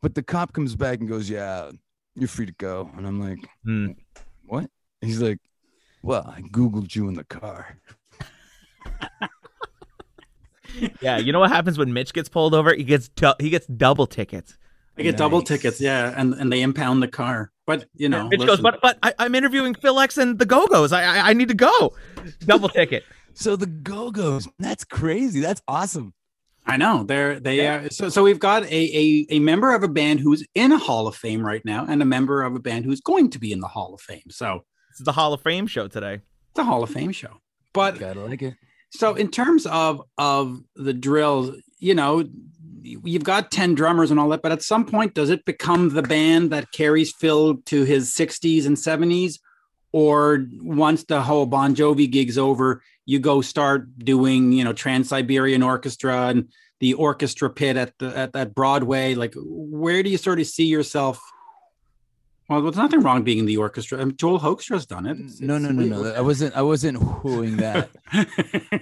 [0.00, 1.70] but the cop comes back and goes, "Yeah,
[2.14, 3.88] you're free to go," and I'm like, Hmm.
[4.46, 5.38] "What?" He's like,
[6.02, 7.76] "Well, I googled you in the car."
[11.00, 11.18] Yeah.
[11.18, 12.74] You know what happens when Mitch gets pulled over?
[12.74, 14.56] He gets du- he gets double tickets.
[14.96, 17.52] I get double tickets, yeah, and, and they impound the car.
[17.66, 20.66] But you know, Mitch goes, but but I, I'm interviewing Phil X and the Go
[20.66, 20.92] Go's.
[20.92, 21.94] I, I I need to go.
[22.40, 23.04] Double ticket.
[23.34, 25.38] So the Go Go's, that's crazy.
[25.38, 26.12] That's awesome.
[26.66, 29.84] I know they're they are uh, so so we've got a, a a member of
[29.84, 32.58] a band who's in a Hall of Fame right now, and a member of a
[32.58, 34.24] band who's going to be in the Hall of Fame.
[34.30, 36.14] So This is the Hall of Fame show today.
[36.50, 37.40] it's a Hall of Fame show.
[37.72, 38.54] But Gotta like it.
[38.90, 42.24] So in terms of of the drills, you know,
[42.82, 46.02] you've got 10 drummers and all that, but at some point does it become the
[46.02, 49.38] band that carries Phil to his 60s and 70s?
[49.92, 55.08] Or once the whole Bon Jovi gig's over, you go start doing, you know, Trans
[55.08, 59.14] Siberian Orchestra and the orchestra pit at the at that Broadway.
[59.14, 61.20] Like, where do you sort of see yourself?
[62.48, 64.00] Well, there's nothing wrong being in the orchestra.
[64.00, 65.18] I mean, Joel Hoekstra's done it.
[65.18, 66.14] It's- No, no, it's- no, no.
[66.14, 66.56] I wasn't.
[66.56, 67.90] I wasn't hooing that.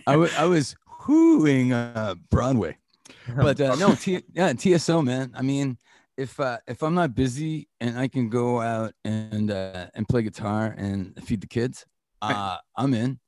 [0.06, 0.76] I I was
[1.06, 2.76] hooing uh, Broadway.
[3.36, 5.32] but uh, no, T- yeah, TSO, man.
[5.34, 5.78] I mean,
[6.16, 10.22] if uh, if I'm not busy and I can go out and uh, and play
[10.22, 11.84] guitar and feed the kids,
[12.22, 13.18] uh, I'm in.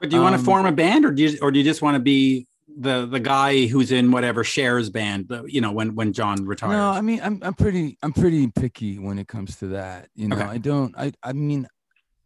[0.00, 1.64] But do you want to Um, form a band, or do you, or do you
[1.64, 5.28] just want to be the the guy who's in whatever shares band?
[5.28, 6.72] the- You know, when when John retires.
[6.72, 10.08] No, I mean, I'm I'm pretty I'm pretty picky when it comes to that.
[10.14, 10.44] You know, Okay.
[10.44, 10.94] I don't.
[10.98, 11.66] I I mean,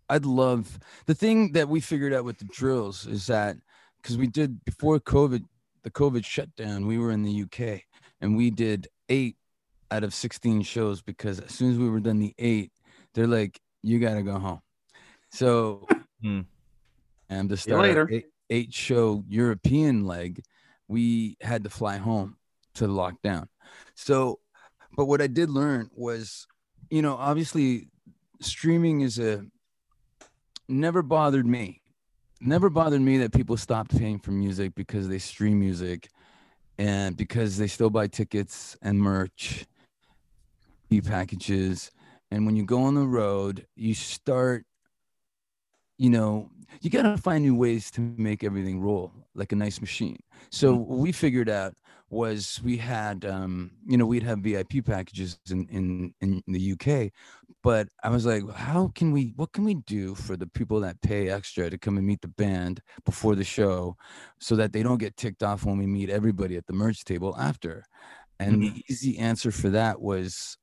[0.09, 3.57] I'd love the thing that we figured out with the drills is that
[4.01, 5.45] because we did before COVID,
[5.85, 7.83] the COVID shutdown, we were in the UK
[8.21, 9.37] and we did eight
[9.91, 12.73] out of 16 shows because as soon as we were done the eight,
[13.15, 14.61] they're like, you got to go home.
[15.31, 15.87] So,
[16.23, 16.41] Hmm.
[17.29, 18.09] and to start later.
[18.11, 20.43] eight, eight show European leg,
[20.87, 22.37] we had to fly home
[22.75, 23.49] to lockdown.
[23.95, 24.39] So,
[24.97, 26.47] but what I did learn was,
[26.91, 27.89] you know, obviously
[28.41, 29.45] streaming is a
[30.69, 31.81] never bothered me.
[32.41, 36.09] Never bothered me that people stopped paying for music because they stream music
[36.79, 39.65] and because they still buy tickets and merch,
[40.91, 41.91] e packages.
[42.31, 44.67] And when you go on the road, you start,
[45.99, 46.51] you know,
[46.81, 50.19] you got to find new ways to make everything roll like a nice machine.
[50.51, 51.75] So what we figured out
[52.11, 57.11] was we had, um, you know, we'd have VIP packages in, in, in the UK,
[57.63, 61.01] but I was like, how can we, what can we do for the people that
[61.01, 63.97] pay extra to come and meet the band before the show
[64.39, 67.35] so that they don't get ticked off when we meet everybody at the merch table
[67.39, 67.85] after?
[68.39, 70.59] And the easy answer for that was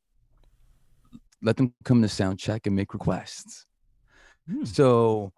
[1.41, 3.65] let them come to sound check and make requests.
[4.49, 4.65] Hmm.
[4.65, 5.31] So,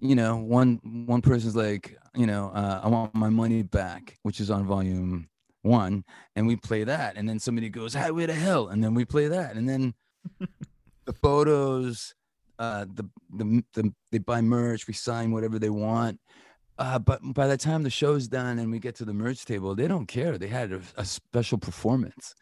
[0.00, 4.40] you know, one one person's like, you know, uh, I want my money back, which
[4.40, 5.28] is on volume
[5.62, 6.04] one,
[6.36, 9.28] and we play that, and then somebody goes, Highway to Hell, and then we play
[9.28, 9.94] that, and then
[11.04, 12.14] the photos,
[12.58, 16.18] uh, the, the the they buy merch, we sign whatever they want.
[16.78, 19.74] Uh, but by the time the show's done and we get to the merch table,
[19.74, 20.38] they don't care.
[20.38, 22.34] They had a, a special performance.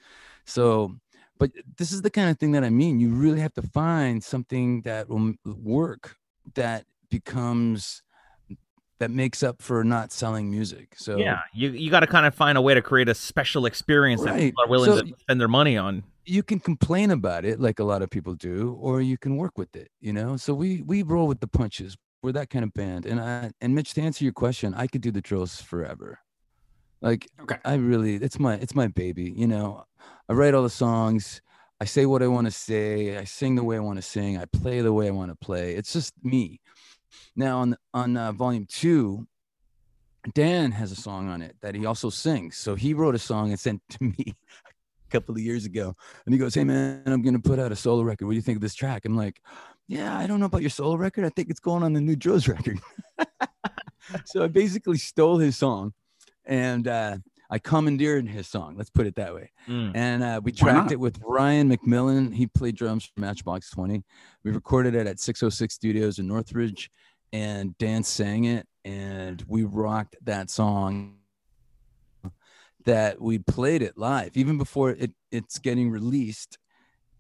[0.47, 0.95] So,
[1.39, 3.01] but this is the kind of thing that I mean.
[3.01, 6.17] You really have to find something that will uh, work
[6.55, 8.03] that becomes
[8.99, 10.95] that makes up for not selling music.
[10.97, 13.65] So Yeah, you you got to kind of find a way to create a special
[13.67, 16.03] experience that people are willing So- to spend their money on.
[16.27, 19.57] you can complain about it like a lot of people do, or you can work
[19.57, 20.37] with it, you know?
[20.37, 21.97] So we we roll with the punches.
[22.23, 23.07] We're that kind of band.
[23.07, 26.19] And I and Mitch, to answer your question, I could do the drills forever.
[27.01, 27.57] Like Okay.
[27.65, 29.85] I really it's my it's my baby, you know.
[30.29, 31.41] I write all the songs,
[31.81, 34.37] I say what I want to say, I sing the way I want to sing,
[34.37, 35.75] I play the way I want to play.
[35.75, 36.61] It's just me.
[37.37, 39.27] Now on on uh, volume 2,
[40.35, 42.57] Dan has a song on it that he also sings.
[42.57, 45.95] So he wrote a song and sent to me a couple of years ago.
[46.27, 48.27] And he goes, Hey man, I'm gonna put out a solo record.
[48.27, 49.05] What do you think of this track?
[49.05, 49.41] I'm like,
[49.87, 51.25] Yeah, I don't know about your solo record.
[51.25, 52.81] I think it's going on the new Drills record.
[54.25, 55.95] so I basically stole his song
[56.49, 57.19] and uh
[57.51, 58.75] I commandeered his song.
[58.77, 59.51] Let's put it that way.
[59.67, 59.93] Mm.
[59.95, 62.35] And uh, we tracked it with Ryan MacMillan.
[62.35, 64.05] He played drums for Matchbox 20.
[64.45, 66.91] We recorded it at 606 Studios in Northridge,
[67.33, 71.15] and Dan sang it, and we rocked that song.
[72.85, 76.57] That we played it live, even before it, it's getting released.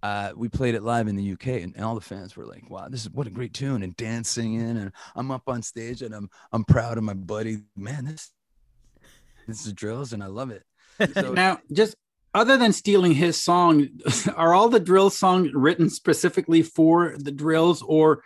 [0.02, 2.70] Uh, we played it live in the UK, and, and all the fans were like,
[2.70, 6.00] "Wow, this is what a great tune!" And Dan singing, and I'm up on stage,
[6.00, 7.58] and I'm I'm proud of my buddy.
[7.76, 8.30] Man, this
[9.48, 10.62] this is drills, and I love it.
[11.14, 11.96] So Now, just
[12.34, 13.88] other than stealing his song,
[14.36, 18.22] are all the drill songs written specifically for the drills, or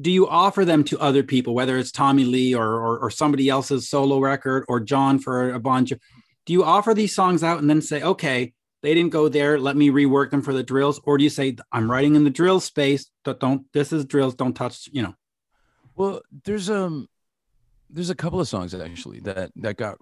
[0.00, 3.48] do you offer them to other people, whether it's Tommy Lee or or, or somebody
[3.48, 6.00] else's solo record, or John for a bunch of?
[6.44, 9.76] Do you offer these songs out and then say, okay, they didn't go there, let
[9.76, 12.60] me rework them for the drills, or do you say, I'm writing in the drill
[12.60, 15.14] space, don't, don't this is drills, don't touch, you know?
[15.96, 17.08] Well, there's um
[17.88, 19.98] there's a couple of songs actually that that got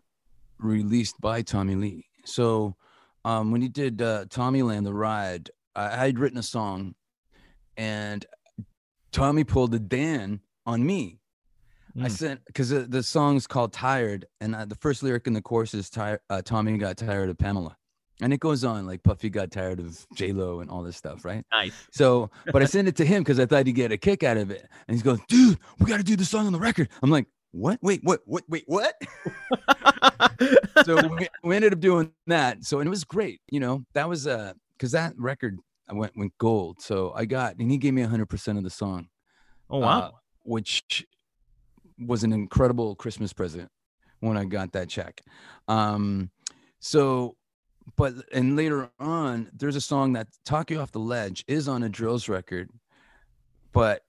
[0.59, 2.07] released by Tommy Lee.
[2.25, 2.77] So
[3.25, 6.95] um when he did uh Tommyland the Ride, I I'd written a song
[7.77, 8.25] and
[9.13, 11.21] Tommy pulled a Dan on me.
[11.97, 12.11] I Mm.
[12.11, 15.75] sent because the, the song's called Tired, and uh, the first lyric in the chorus
[15.75, 16.19] is tired.
[16.29, 17.77] Uh, Tommy got tired of Pamela,
[18.21, 21.25] and it goes on like Puffy got tired of J Lo and all this stuff,
[21.25, 21.45] right?
[21.53, 21.73] Nice.
[21.93, 24.37] So, but I sent it to him because I thought he'd get a kick out
[24.37, 24.69] of it.
[24.89, 26.89] And he's going, dude, we got to do the song on the record.
[27.01, 27.79] I'm like, what?
[27.83, 28.21] Wait, what?
[28.27, 28.43] What?
[28.49, 28.95] Wait, what?
[30.85, 32.65] so we, we ended up doing that.
[32.65, 33.41] So, and it was great.
[33.49, 36.81] You know, that was uh, because that record I went went gold.
[36.81, 39.09] So I got, and he gave me 100% of the song,
[39.71, 40.01] oh wow.
[40.01, 40.11] uh,
[40.43, 41.07] which
[41.99, 43.71] was an incredible Christmas present
[44.19, 45.21] when I got that check.
[45.69, 46.31] Um,
[46.81, 47.37] so,
[47.97, 51.85] but and later on, there's a song that "Talk You Off the Ledge" is on
[51.85, 52.71] a Drills record,
[53.73, 54.03] but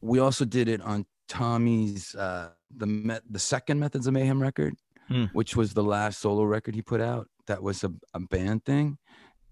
[0.00, 4.74] we also did it on Tommy's uh, the met the second Methods of Mayhem record,
[5.08, 5.24] Hmm.
[5.32, 7.28] which was the last solo record he put out.
[7.46, 8.98] That was a, a band thing,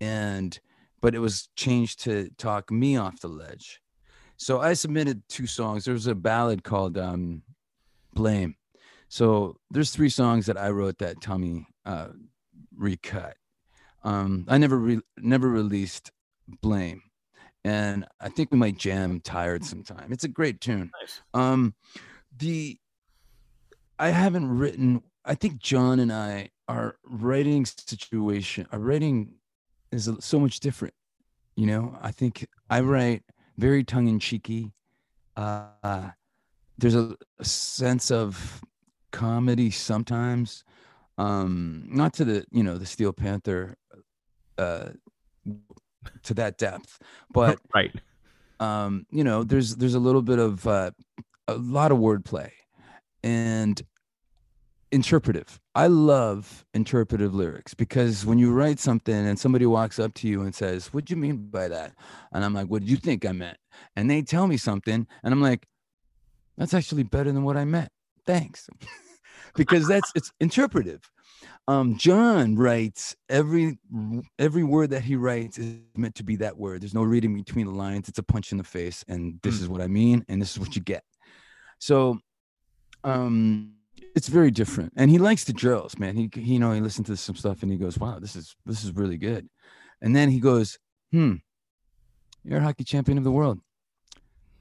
[0.01, 0.59] and
[1.01, 3.81] but it was changed to "Talk Me Off the Ledge."
[4.37, 5.85] So I submitted two songs.
[5.85, 7.43] There was a ballad called um,
[8.15, 8.55] "Blame."
[9.09, 12.09] So there's three songs that I wrote that Tommy uh,
[12.77, 13.37] recut.
[14.05, 16.13] Um, I never re- never released
[16.63, 17.03] "Blame,"
[17.65, 20.13] and I think we might jam "Tired" sometime.
[20.13, 20.93] It's a great tune.
[21.01, 21.21] Nice.
[21.35, 21.75] Um,
[22.37, 22.79] the
[23.99, 25.03] I haven't written.
[25.25, 28.67] I think John and I our writing situation.
[28.73, 29.35] Our writing
[29.91, 30.95] is so much different.
[31.57, 33.23] You know, I think I write
[33.57, 34.73] very tongue in cheeky.
[35.37, 36.11] Uh,
[36.77, 38.63] there's a, a sense of
[39.11, 40.65] comedy sometimes.
[41.17, 43.77] Um, not to the you know the Steel Panther,
[44.57, 44.91] uh,
[46.23, 47.01] to that depth,
[47.33, 47.91] but right.
[48.61, 50.93] um, you know, there's there's a little bit of uh,
[51.49, 52.51] a lot of wordplay
[53.23, 53.81] and
[54.91, 55.61] interpretive.
[55.75, 60.43] I love interpretive lyrics because when you write something and somebody walks up to you
[60.43, 61.95] and says, "What do you mean by that?"
[62.33, 63.59] and I'm like, "What did you think I meant?"
[63.97, 65.67] and they tell me something, and I'm like,
[66.57, 67.91] "That's actually better than what I meant."
[68.25, 68.69] Thanks,
[69.57, 71.11] because that's it's interpretive.
[71.67, 73.79] Um, John writes every
[74.39, 76.81] every word that he writes is meant to be that word.
[76.81, 78.09] There's no reading between the lines.
[78.09, 79.63] It's a punch in the face, and this Mm.
[79.63, 81.05] is what I mean, and this is what you get.
[81.79, 82.19] So,
[83.05, 83.73] um,
[84.15, 84.93] it's very different.
[84.97, 86.17] And he likes the drills, man.
[86.17, 88.55] He, he you know he listens to some stuff and he goes, "Wow, this is
[88.67, 89.49] this is really good."
[90.01, 90.79] And then he goes,
[91.13, 91.35] "Hmm,
[92.45, 93.61] you're a hockey champion of the world.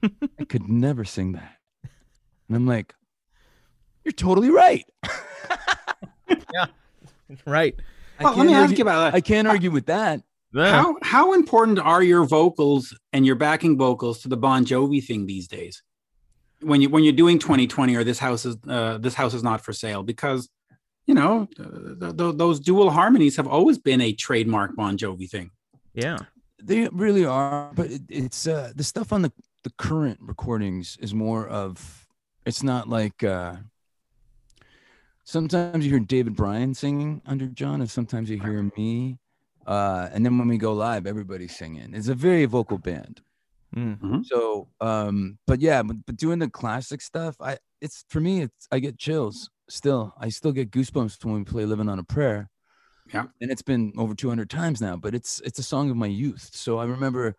[0.02, 1.56] I could never sing that."
[2.48, 2.94] And I'm like,
[4.04, 4.84] "You're totally right."
[6.54, 6.66] Yeah,
[7.46, 7.74] right.
[8.18, 9.14] I Well, let can't me ask argue- you about that.
[9.14, 10.22] I can't argue with that.
[10.54, 10.70] Yeah.
[10.82, 15.26] How how important are your vocals and your backing vocals to the Bon Jovi thing
[15.26, 15.82] these days?
[16.60, 19.60] When you when you're doing 2020 or this house is uh, this house is not
[19.64, 20.48] for sale because
[21.06, 25.50] you know th- th- those dual harmonies have always been a trademark Bon Jovi thing.
[25.94, 26.18] Yeah.
[26.60, 31.14] They really are, but it, it's uh, the stuff on the the current recordings is
[31.14, 32.06] more of.
[32.44, 33.22] It's not like.
[33.22, 33.56] uh
[35.24, 39.18] Sometimes you hear David Bryan singing under John, and sometimes you hear me.
[39.66, 41.92] Uh, and then when we go live, everybody's singing.
[41.92, 43.20] It's a very vocal band.
[43.76, 44.24] Mm.
[44.24, 48.66] So, um, but yeah, but, but doing the classic stuff, I it's for me, it's
[48.72, 49.50] I get chills.
[49.68, 50.14] still.
[50.18, 52.48] I still get goosebumps when we play "Living on a Prayer."
[53.12, 53.24] Yeah.
[53.40, 56.50] and it's been over 200 times now, but it's it's a song of my youth.
[56.52, 57.36] So I remember,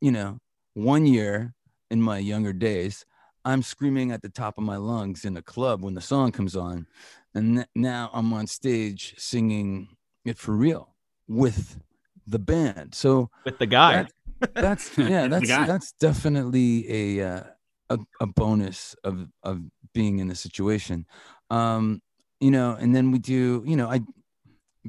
[0.00, 0.38] you know,
[0.74, 1.54] one year
[1.90, 3.04] in my younger days,
[3.44, 6.54] I'm screaming at the top of my lungs in a club when the song comes
[6.54, 6.86] on,
[7.34, 9.88] and now I'm on stage singing
[10.24, 10.94] it for real
[11.26, 11.80] with
[12.26, 12.94] the band.
[12.94, 14.02] So with the guy.
[14.02, 14.12] That-
[14.54, 17.42] that's yeah, that's that's definitely a uh,
[17.90, 19.60] a, a bonus of of
[19.94, 21.06] being in the situation.
[21.50, 22.02] Um,
[22.40, 24.00] you know, and then we do, you know, I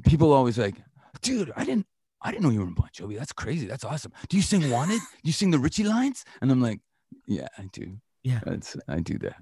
[0.04, 0.76] people always like,
[1.22, 1.86] dude, I didn't
[2.22, 3.18] I didn't know you were in Bon Jovi.
[3.18, 3.66] That's crazy.
[3.66, 4.12] That's awesome.
[4.28, 5.00] Do you sing Wanted?
[5.00, 6.24] Do you sing the Richie lines?
[6.40, 6.80] And I'm like,
[7.26, 7.96] yeah, I do.
[8.22, 8.40] Yeah.
[8.44, 9.36] That's I do that.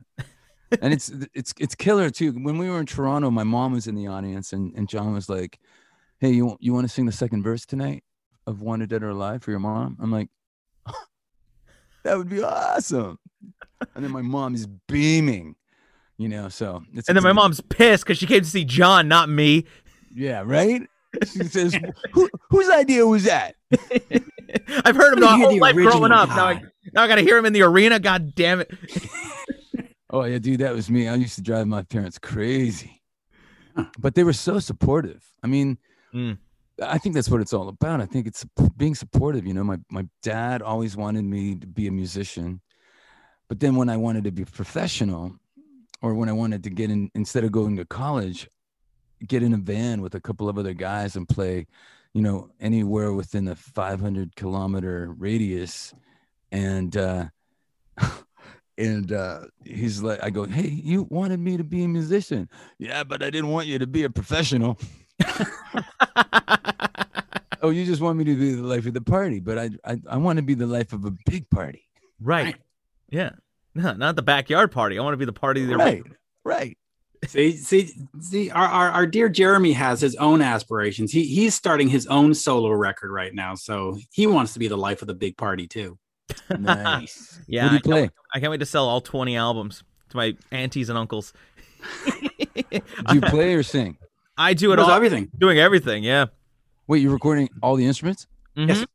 [0.82, 2.32] and it's it's it's killer too.
[2.32, 5.28] When we were in Toronto, my mom was in the audience and, and John was
[5.28, 5.58] like,
[6.20, 8.04] Hey, you you want to sing the second verse tonight
[8.48, 9.96] of Wanted Dead or Alive for your mom?
[10.00, 10.28] I'm like,
[12.04, 13.18] that would be awesome.
[13.94, 15.54] And then my mom is beaming,
[16.16, 16.48] you know.
[16.48, 19.64] So it's And then my mom's pissed because she came to see John, not me.
[20.14, 20.82] yeah, right.
[21.22, 21.78] She says,
[22.12, 23.54] Who, "Whose idea was that?"
[24.84, 26.28] I've heard him my whole the life growing up.
[26.30, 27.98] Now I, now I got to hear him in the arena.
[28.00, 28.70] God damn it!
[30.10, 31.06] Oh yeah, dude, that was me.
[31.08, 33.02] I used to drive my parents crazy,
[33.98, 35.24] but they were so supportive.
[35.42, 35.78] I mean,
[36.14, 36.38] Mm.
[36.82, 38.00] I think that's what it's all about.
[38.00, 38.44] I think it's
[38.76, 39.46] being supportive.
[39.46, 42.60] You know, my my dad always wanted me to be a musician,
[43.48, 45.36] but then when I wanted to be professional,
[46.02, 48.48] or when I wanted to get in, instead of going to college,
[49.26, 51.66] get in a van with a couple of other guys and play,
[52.14, 55.94] you know, anywhere within a 500 kilometer radius,
[56.52, 56.96] and.
[56.96, 57.26] uh
[58.78, 63.02] and uh he's like i go hey you wanted me to be a musician yeah
[63.02, 64.78] but i didn't want you to be a professional
[67.62, 69.96] oh you just want me to be the life of the party but i i,
[70.08, 71.82] I want to be the life of a big party
[72.20, 72.44] right.
[72.46, 72.56] Right.
[73.10, 73.30] Yeah.
[73.74, 74.98] No, not the backyard party.
[74.98, 76.02] I want to be the party of the right
[76.44, 76.76] right
[77.26, 78.50] See, see, see.
[78.50, 81.10] Our, our our dear Jeremy has his own aspirations.
[81.10, 84.76] He he's starting his own solo record right now, so he wants to be the
[84.76, 85.98] life of the big party too.
[86.56, 87.64] nice Yeah.
[87.64, 90.36] what do I play Can't, I can't wait to sell all 20 albums to my
[90.52, 91.32] aunties and uncles.
[92.06, 93.96] do you play or sing
[94.38, 94.92] I do it does all.
[94.94, 95.30] everything.
[95.36, 96.02] Doing everything.
[96.04, 96.26] Yeah.
[96.86, 98.86] wait you're recording all the instruments Mhm.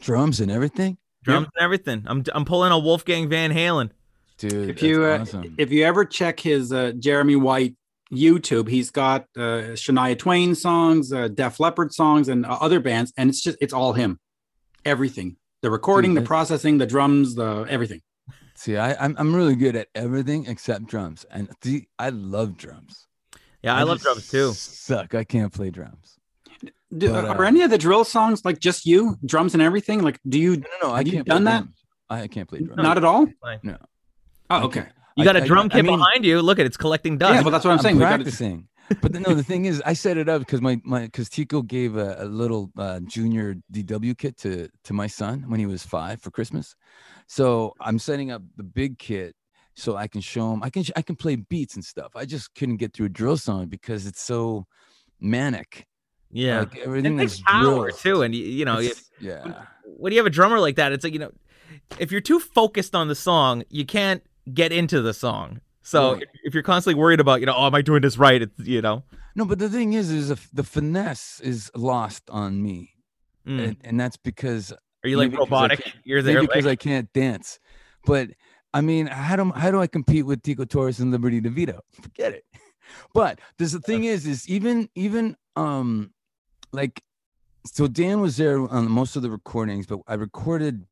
[0.00, 2.02] drums and everything Drums and everything.
[2.06, 3.90] I'm I'm pulling a Wolfgang Van Halen.
[4.38, 5.54] dude If you uh, awesome.
[5.58, 7.74] if you ever check his uh, Jeremy White
[8.10, 13.12] YouTube, he's got uh, Shania Twain songs, uh, Def Leppard songs, and uh, other bands,
[13.18, 14.18] and it's just it's all him.
[14.86, 18.00] Everything, the recording, the processing, the drums, the everything.
[18.54, 23.06] see I, I'm, I'm really good at everything except drums and see i love drums
[23.62, 24.52] Yeah, I, love drums too.
[24.52, 26.18] suck i can't play drums
[26.96, 30.02] Do, But, are uh, any of the drill songs like just you, drums and everything?
[30.02, 31.60] Like, do you no no no i Have you can't done that?
[31.62, 31.76] drums.
[32.08, 33.26] I, I can't play drums not at all?
[33.62, 33.76] No.
[34.50, 34.86] Oh, okay.
[35.16, 36.40] You got a I- drum I kit mean- behind you.
[36.42, 37.34] Look at it, it's collecting dust.
[37.34, 37.96] Yeah, but that's what I'm, saying.
[37.96, 38.66] We gotta- practicing.
[39.00, 41.62] but the, no, the thing is, I set it up because my my because Tico
[41.62, 45.84] gave a, a little uh, junior DW kit to to my son when he was
[45.84, 46.74] five for Christmas.
[47.28, 49.36] So I'm setting up the big kit
[49.74, 50.62] so I can show them.
[50.62, 52.12] I can I can play beats and stuff.
[52.14, 54.66] I just couldn't get through a drill song because it's so
[55.20, 55.86] manic.
[56.30, 56.60] yeah.
[56.60, 59.64] like it everything takes is power too, and you, you know, if, yeah.
[59.84, 61.32] when you have a drummer like that, it's like you know,
[61.98, 65.60] if you're too focused on the song, you can't get into the song.
[65.82, 66.26] So Right.
[66.44, 68.42] if, you're constantly worried about, you know, oh, am I doing this right?
[68.42, 69.02] It's you know,
[69.34, 72.90] No, but the thing is, is if the finesse is lost on me,
[73.46, 73.64] mm.
[73.64, 75.92] and, and that's because are you like maybe 'cause I robotic?
[76.04, 76.34] You're there.
[76.34, 77.58] maybe because I can't dance.
[78.04, 78.28] But
[78.72, 81.80] I mean, how do how do I compete with Tico Torres and Liberty DeVitto?
[82.02, 82.44] Forget it.
[83.14, 86.12] But there's the thing is, is even even um
[86.72, 87.02] like
[87.66, 90.86] so Dan was there on most of the recordings, but I recorded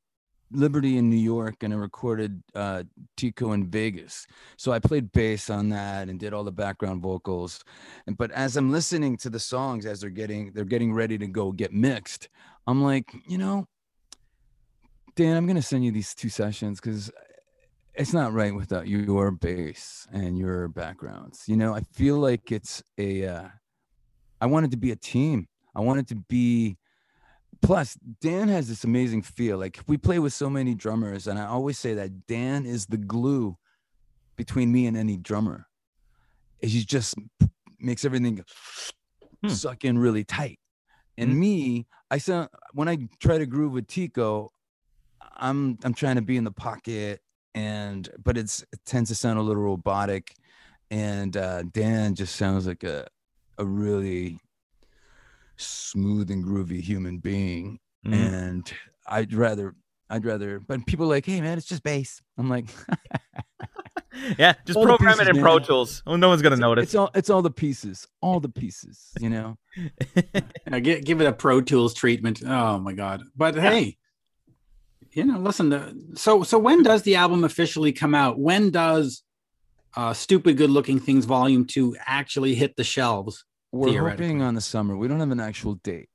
[0.50, 2.82] Liberty in New York and I recorded uh
[3.16, 4.26] Tico in Vegas.
[4.56, 7.62] So I played bass on that and did all the background vocals.
[8.06, 11.26] And but as I'm listening to the songs as they're getting they're getting ready to
[11.28, 12.28] go get mixed,
[12.66, 13.66] I'm like, you know,
[15.14, 17.10] Dan, I'm gonna send you these two sessions because
[17.98, 21.44] it's not right without your bass and your backgrounds.
[21.48, 23.26] You know, I feel like it's a.
[23.26, 23.48] Uh,
[24.40, 25.48] I want it to be a team.
[25.74, 26.78] I want it to be.
[27.60, 29.58] Plus, Dan has this amazing feel.
[29.58, 32.96] Like we play with so many drummers, and I always say that Dan is the
[32.96, 33.56] glue
[34.36, 35.66] between me and any drummer.
[36.60, 37.16] He just
[37.80, 38.44] makes everything
[39.42, 39.48] Hmm.
[39.50, 40.58] suck in really tight.
[41.16, 41.38] And Mhm.
[41.38, 44.50] me, I sound when I try to groove with Tico,
[45.36, 47.20] I'm I'm trying to be in the pocket
[47.54, 50.34] and but it's it tends to sound a little robotic
[50.90, 53.06] and uh Dan just sounds like a
[53.58, 54.38] a really
[55.56, 58.14] smooth and groovy human being Mm.
[58.14, 58.72] and
[59.08, 59.74] I'd rather
[60.08, 62.66] I'd rather but people are like hey man it's just bass I'm like
[64.38, 65.58] Yeah, just All the program pieces, it in Pro.
[65.60, 66.02] Tools.
[66.06, 66.84] Oh, no one's gonna notice.
[66.84, 69.12] It's all it's all the pieces, all the pieces.
[69.20, 69.58] You know.
[70.70, 72.42] Yeah, give, give it a Pro Tools treatment.
[72.44, 73.22] Oh my god!
[73.36, 73.96] But hey,
[75.18, 75.70] you know, listen.
[75.70, 78.38] To, so so when does the album officially come out?
[78.38, 79.22] When does
[79.96, 83.44] uh, "Stupid Good Looking Things" Volume Two actually hit the shelves?
[83.72, 84.96] We're hoping on the summer.
[84.96, 86.08] We don't have an actual date.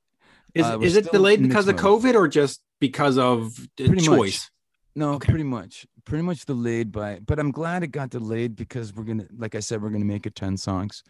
[0.55, 1.75] Is Uh, is it delayed because of.
[1.75, 4.39] COVID or just because of Pretty choice?
[4.43, 4.49] much.
[4.95, 5.31] No, Okay.
[5.31, 5.85] pretty much.
[6.05, 9.59] Pretty much delayed by but I'm glad it got delayed because we're gonna like I
[9.59, 11.03] said, we're gonna make it 10 songs.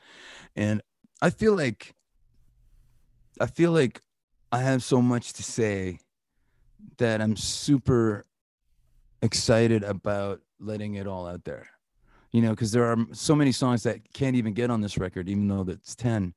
[0.56, 0.82] And
[1.22, 1.94] I feel like
[3.40, 4.02] I feel like
[4.52, 6.00] I have so much to say
[6.98, 8.26] that I'm super
[9.22, 11.68] excited about letting it all out there.
[12.32, 15.30] You know, because there are so many songs that can't even get on this record,
[15.30, 16.34] even though that's 10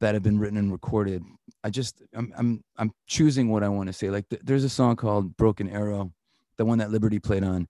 [0.00, 1.22] that have been written and recorded.
[1.64, 4.10] I just I'm I'm I'm choosing what I want to say.
[4.10, 6.12] Like th- there's a song called Broken Arrow,
[6.56, 7.68] the one that Liberty played on,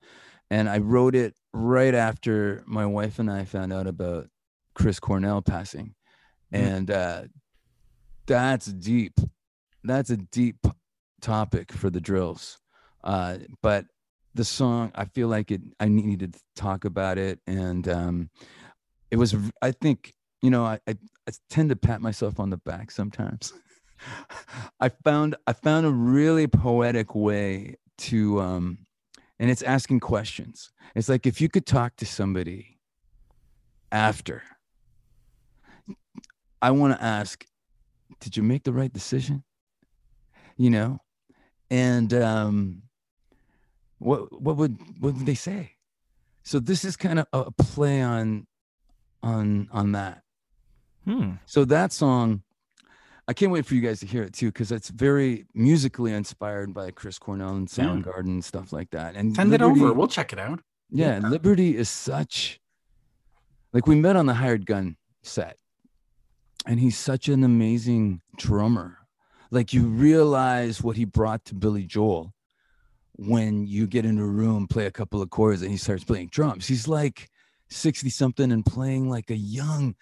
[0.50, 4.28] and I wrote it right after my wife and I found out about
[4.74, 5.94] Chris Cornell passing,
[6.52, 6.58] Mhm.
[6.58, 7.22] and uh,
[8.26, 9.14] that's deep.
[9.84, 10.66] That's a deep
[11.20, 12.58] topic for the drills,
[13.04, 13.86] uh, but
[14.34, 15.62] the song I feel like it.
[15.80, 18.30] I needed to talk about it, and um,
[19.10, 19.34] it was.
[19.62, 20.96] I think you know I, I
[21.28, 23.52] I tend to pat myself on the back sometimes.
[24.80, 28.78] I found I found a really poetic way to um
[29.38, 30.70] and it's asking questions.
[30.94, 32.78] It's like if you could talk to somebody
[33.92, 34.42] after
[36.60, 37.44] I want to ask
[38.20, 39.44] did you make the right decision?
[40.56, 41.00] You know?
[41.70, 42.82] And um
[43.98, 45.72] what what would what would they say?
[46.42, 48.46] So this is kind of a play on
[49.22, 50.22] on on that.
[51.04, 51.32] Hmm.
[51.46, 52.42] So that song,
[53.26, 56.72] I can't wait for you guys to hear it too, because it's very musically inspired
[56.72, 59.14] by Chris Cornell and Soundgarden and stuff like that.
[59.16, 59.92] And Send it over.
[59.92, 60.60] We'll check it out.
[60.90, 62.60] yeah, Liberty is such
[63.72, 65.56] like we met on the hired gun set,
[66.66, 68.97] and he's such an amazing drummer.
[69.50, 72.32] Like you realize what he brought to Billy Joel
[73.16, 76.28] when you get in a room, play a couple of chords, and he starts playing
[76.28, 76.66] drums.
[76.66, 77.28] He's like
[77.70, 79.94] 60 something and playing like a young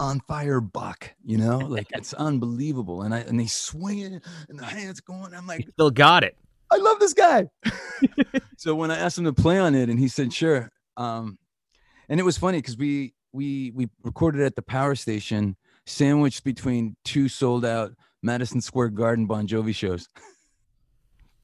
[0.00, 3.02] on fire buck, you know, like it's unbelievable.
[3.02, 5.34] And I and he's swinging and the hands going.
[5.34, 6.36] I'm like, You still got it.
[6.70, 7.48] I love this guy.
[8.56, 11.38] so when I asked him to play on it, and he said sure, um,
[12.08, 15.56] and it was funny because we we we recorded at the power station,
[15.86, 17.92] sandwiched between two sold out
[18.24, 20.08] Madison Square Garden Bon Jovi shows.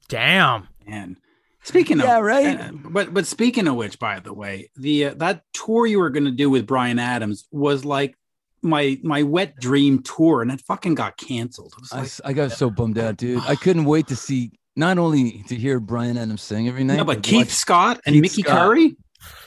[0.09, 0.67] Damn.
[0.87, 1.17] And
[1.63, 2.59] speaking of Yeah, right?
[2.61, 6.11] uh, but but speaking of which, by the way, the uh, that tour you were
[6.11, 8.17] going to do with Bryan Adams was like
[8.63, 11.75] my my wet dream tour, and it fucking got canceled.
[11.77, 13.43] It was I, like, s- I got so bummed out, dude.
[13.47, 17.05] I couldn't wait to see not only to hear Bryan Adams sing every night, no,
[17.05, 18.57] but but Keith Scott and Keith Mickey Scott.
[18.57, 18.97] Curry.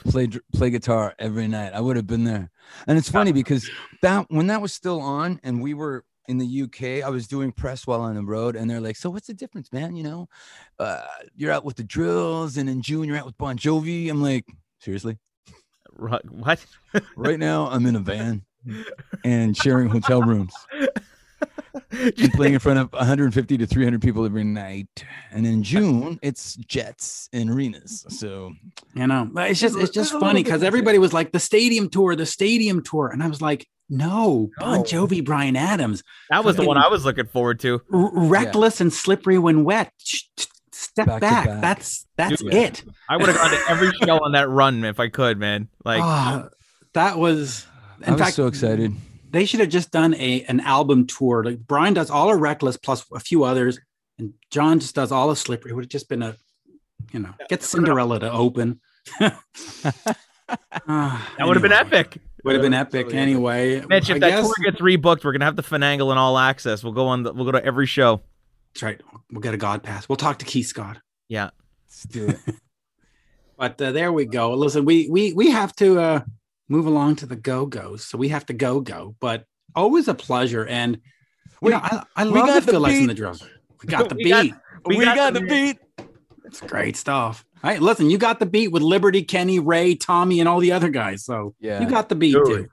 [0.04, 1.72] play play guitar every night.
[1.74, 2.50] I would have been there.
[2.86, 3.68] And it's funny because
[4.02, 7.52] that when that was still on and we were in the UK, I was doing
[7.52, 9.94] press while on the road, and they're like, "So what's the difference, man?
[9.94, 10.28] You know,
[10.78, 11.02] uh,
[11.36, 14.46] you're out with the Drills, and in June you're out with Bon Jovi." I'm like,
[14.80, 15.18] seriously,
[15.92, 16.64] Ru- What?
[17.16, 18.42] right now I'm in a van
[19.24, 20.54] and sharing hotel rooms
[21.90, 25.04] and playing in front of 150 to 300 people every night.
[25.30, 28.04] And in June it's jets and arenas.
[28.08, 28.52] So
[28.94, 32.26] You know, it's just it's just funny because everybody was like the stadium tour, the
[32.26, 36.78] stadium tour, and I was like, no, Bon Jovi, Bryan Adams, That was the one
[36.78, 37.82] I was looking forward to.
[37.92, 39.92] R- reckless and slippery when wet.
[39.98, 41.46] Sh- sh- Step Back back.
[41.46, 41.60] back.
[41.60, 42.84] That's that's Dude, it.
[43.08, 45.68] I would have gone to every show on that run if I could, man.
[45.84, 46.48] Like, Ah,
[46.92, 47.66] that was.
[48.02, 48.92] I In was fact, so excited.
[49.34, 51.42] They should have just done a an album tour.
[51.44, 53.80] Like Bryan does all of Reckless plus a few others,
[54.18, 55.72] and John just does all of Slippery.
[55.72, 56.36] It would have just been a,
[57.12, 58.80] you know, get Cinderella to open.
[60.86, 62.18] Ah, that would have been epic.
[62.44, 63.80] Would have been epic totally anyway.
[63.88, 66.38] Mitch, if I that guess- tour gets rebooked, we're gonna have to finagle an all
[66.38, 66.84] access.
[66.84, 67.22] We'll go on.
[67.22, 68.20] The, we'll go to every show.
[68.74, 69.00] That's right.
[69.32, 70.08] We'll get a God pass.
[70.08, 70.98] We'll talk to Keith Scott.
[71.28, 71.50] Yeah.
[71.88, 72.38] Let's do it.
[73.56, 74.52] But uh, there we go.
[74.54, 76.20] Listen, we we we have to uh,
[76.68, 79.14] move along to the go goes, so we have to go go.
[79.20, 79.44] But
[79.74, 81.00] always a pleasure, and you
[81.60, 83.42] Wait, know, I, I we love got the the Phil X and the drums.
[83.82, 84.54] We got the We got- beat.
[84.86, 85.78] We we, got got, the the beat.
[86.44, 87.44] It's great stuff.
[87.62, 90.72] All right, listen, you got the beat with Liberty, Kenny, Ray, Tommy, and all the
[90.72, 91.24] other guys.
[91.24, 91.80] So Yeah.
[91.82, 92.46] you got the beat Dude.
[92.46, 92.68] too.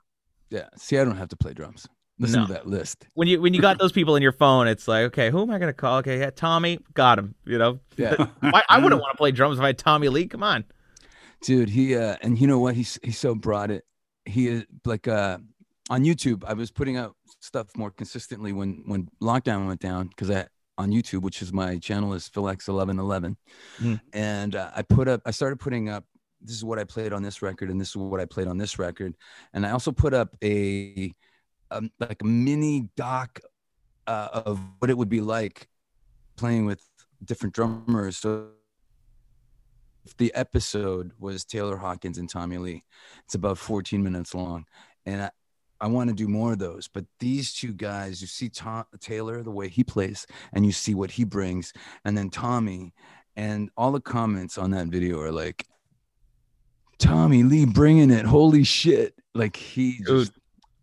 [0.50, 0.68] Yeah.
[0.76, 1.86] See, I don't have to play drums.
[2.18, 2.46] Listen No.
[2.46, 3.06] to that list.
[3.14, 5.50] When you when you got those people in your phone, it's like, okay, who am
[5.50, 5.98] I gonna call?
[5.98, 7.34] Okay, yeah, Tommy, got him.
[7.46, 8.26] You know, Yeah.
[8.42, 10.26] I, I wouldn't want to play drums if I had Tommy Lee.
[10.26, 10.64] Come on.
[11.42, 12.74] Dude, he uh and you know what?
[12.74, 13.84] He's he so brought it.
[14.24, 15.38] He is like uh
[15.90, 20.30] on YouTube, I was putting out stuff more consistently when when lockdown went down because
[20.30, 20.46] I
[20.78, 23.36] on YouTube, which is my channel is PhilX1111.
[23.78, 24.00] Mhm.
[24.12, 26.04] And uh, I put up I started putting up
[26.40, 28.58] this is what I played on this record, and this is what I played on
[28.58, 29.14] this record.
[29.52, 31.14] And I also put up a,
[31.70, 33.40] um, like a mini doc
[34.06, 35.68] uh, of what it would be like
[36.36, 36.82] playing with
[37.24, 38.18] different drummers.
[38.18, 38.48] So
[40.18, 42.84] the episode was Taylor Hawkins and Tommy Lee.
[43.24, 44.66] It's about 14 minutes long,
[45.06, 45.30] and I,
[45.80, 46.88] I want to do more of those.
[46.88, 50.94] But these two guys, you see Tom, Taylor the way he plays, and you see
[50.94, 51.72] what he brings,
[52.04, 52.92] and then Tommy,
[53.36, 55.66] and all the comments on that video are like,
[56.98, 59.14] Tommy Lee bringing it, holy shit!
[59.34, 60.32] Like he just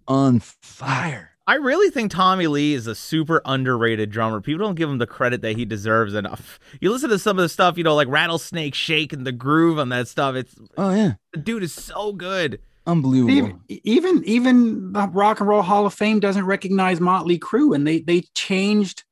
[0.07, 1.28] on fire.
[1.49, 4.39] I really think Tommy Lee is a super underrated drummer.
[4.39, 6.59] People don't give him the credit that he deserves enough.
[6.79, 9.79] You listen to some of the stuff, you know, like Rattlesnake Shake and the groove
[9.79, 10.35] on that stuff.
[10.35, 12.59] It's Oh yeah, the dude is so good.
[12.85, 13.33] unbelievable.
[13.33, 17.87] Even, even even the Rock and Roll Hall of Fame doesn't recognize Motley Crue, and
[17.87, 19.03] they they changed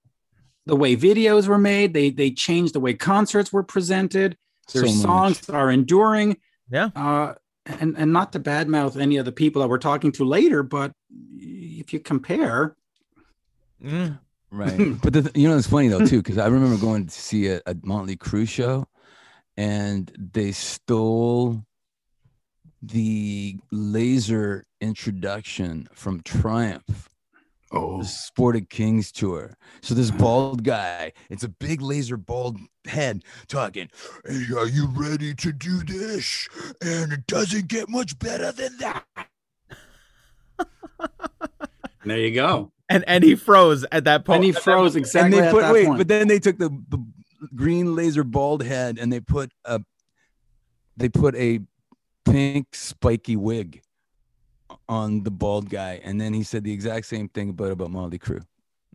[0.67, 1.95] the way videos were made.
[1.95, 4.37] They they changed the way concerts were presented.
[4.73, 5.01] Their So much.
[5.01, 6.37] songs are enduring.
[6.69, 6.89] Yeah.
[6.95, 7.33] Uh,
[7.79, 10.93] and and not to badmouth any of the people that we're talking to later, but
[11.39, 12.75] if you compare,
[13.83, 14.19] Mm.
[14.49, 15.01] Right.
[15.01, 17.61] but the, you know, it's funny though too, because I remember going to see a,
[17.65, 18.87] a Motley Crue show,
[19.55, 21.63] and they stole
[22.81, 26.96] the laser introduction from Triumph,
[27.71, 29.57] oh, the Sport of Kings tour.
[29.81, 33.89] So this bald guy, it's a big laser bald head talking.
[34.25, 36.47] Hey, are you ready to do this?
[36.81, 39.05] And it doesn't get much better than that.
[42.05, 42.71] there you go.
[42.89, 44.37] And and he froze at that point.
[44.37, 45.97] And he froze exactly and they at put that wait, point.
[45.97, 47.03] but then they took the, the
[47.55, 49.81] green laser bald head and they put a
[50.95, 51.59] they put a
[52.25, 53.81] pink spiky wig
[54.89, 58.19] on the bald guy, and then he said the exact same thing about about Motley
[58.19, 58.43] Crue.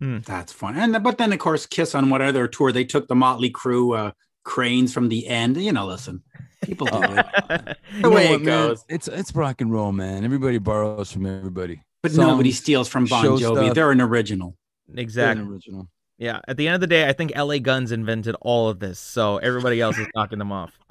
[0.01, 0.77] That's fun.
[0.77, 3.97] And but then of course, Kiss on what other tour they took the Motley Crue
[3.97, 4.13] uh,
[4.43, 5.57] cranes from the end.
[5.57, 6.23] You know, listen,
[6.65, 7.27] people do it.
[7.27, 8.03] Mm.
[8.03, 8.69] The way know it what, man?
[8.69, 8.85] goes.
[8.89, 10.25] It's it's rock and roll, man.
[10.25, 11.83] Everybody borrows from everybody.
[12.03, 13.39] But Songs, nobody steals from Bon Jovi.
[13.39, 13.75] stuff.
[13.75, 14.57] They're an original.
[14.89, 15.89] They're an original.
[16.19, 16.41] Yeah.
[16.47, 19.39] At the end of the day, I think LA Guns invented all of this, so
[19.39, 20.73] everybody else is knocking them off.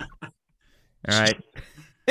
[1.09, 1.41] All right.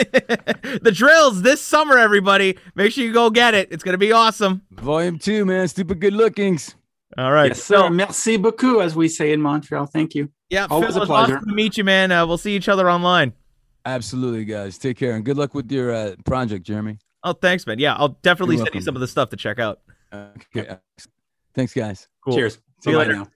[0.82, 2.56] the drills this summer, everybody.
[2.74, 3.68] Make sure you go get it.
[3.70, 4.62] It's gonna be awesome.
[4.72, 5.68] Volume two, man.
[5.68, 6.74] Stupid good lookings.
[7.18, 7.48] All right.
[7.48, 7.90] Yes, sir.
[7.90, 9.86] Merci beaucoup, as we say in Montreal.
[9.86, 10.30] Thank you.
[10.48, 11.46] Yeah, Always Phil, a it's awesome pleasure.
[11.46, 12.12] to meet you, man.
[12.12, 13.32] Uh, we'll see each other online.
[13.84, 14.78] Absolutely, guys.
[14.78, 16.98] Take care and good luck with your uh, project, Jeremy.
[17.24, 17.78] Oh, thanks, man.
[17.78, 19.80] Yeah, I'll definitely You're send you some of the stuff to check out.
[20.12, 20.76] Okay.
[21.54, 22.08] Thanks, guys.
[22.24, 22.34] Cool.
[22.34, 22.58] Cheers.
[22.82, 23.24] See you Bye-bye later.
[23.24, 23.28] now.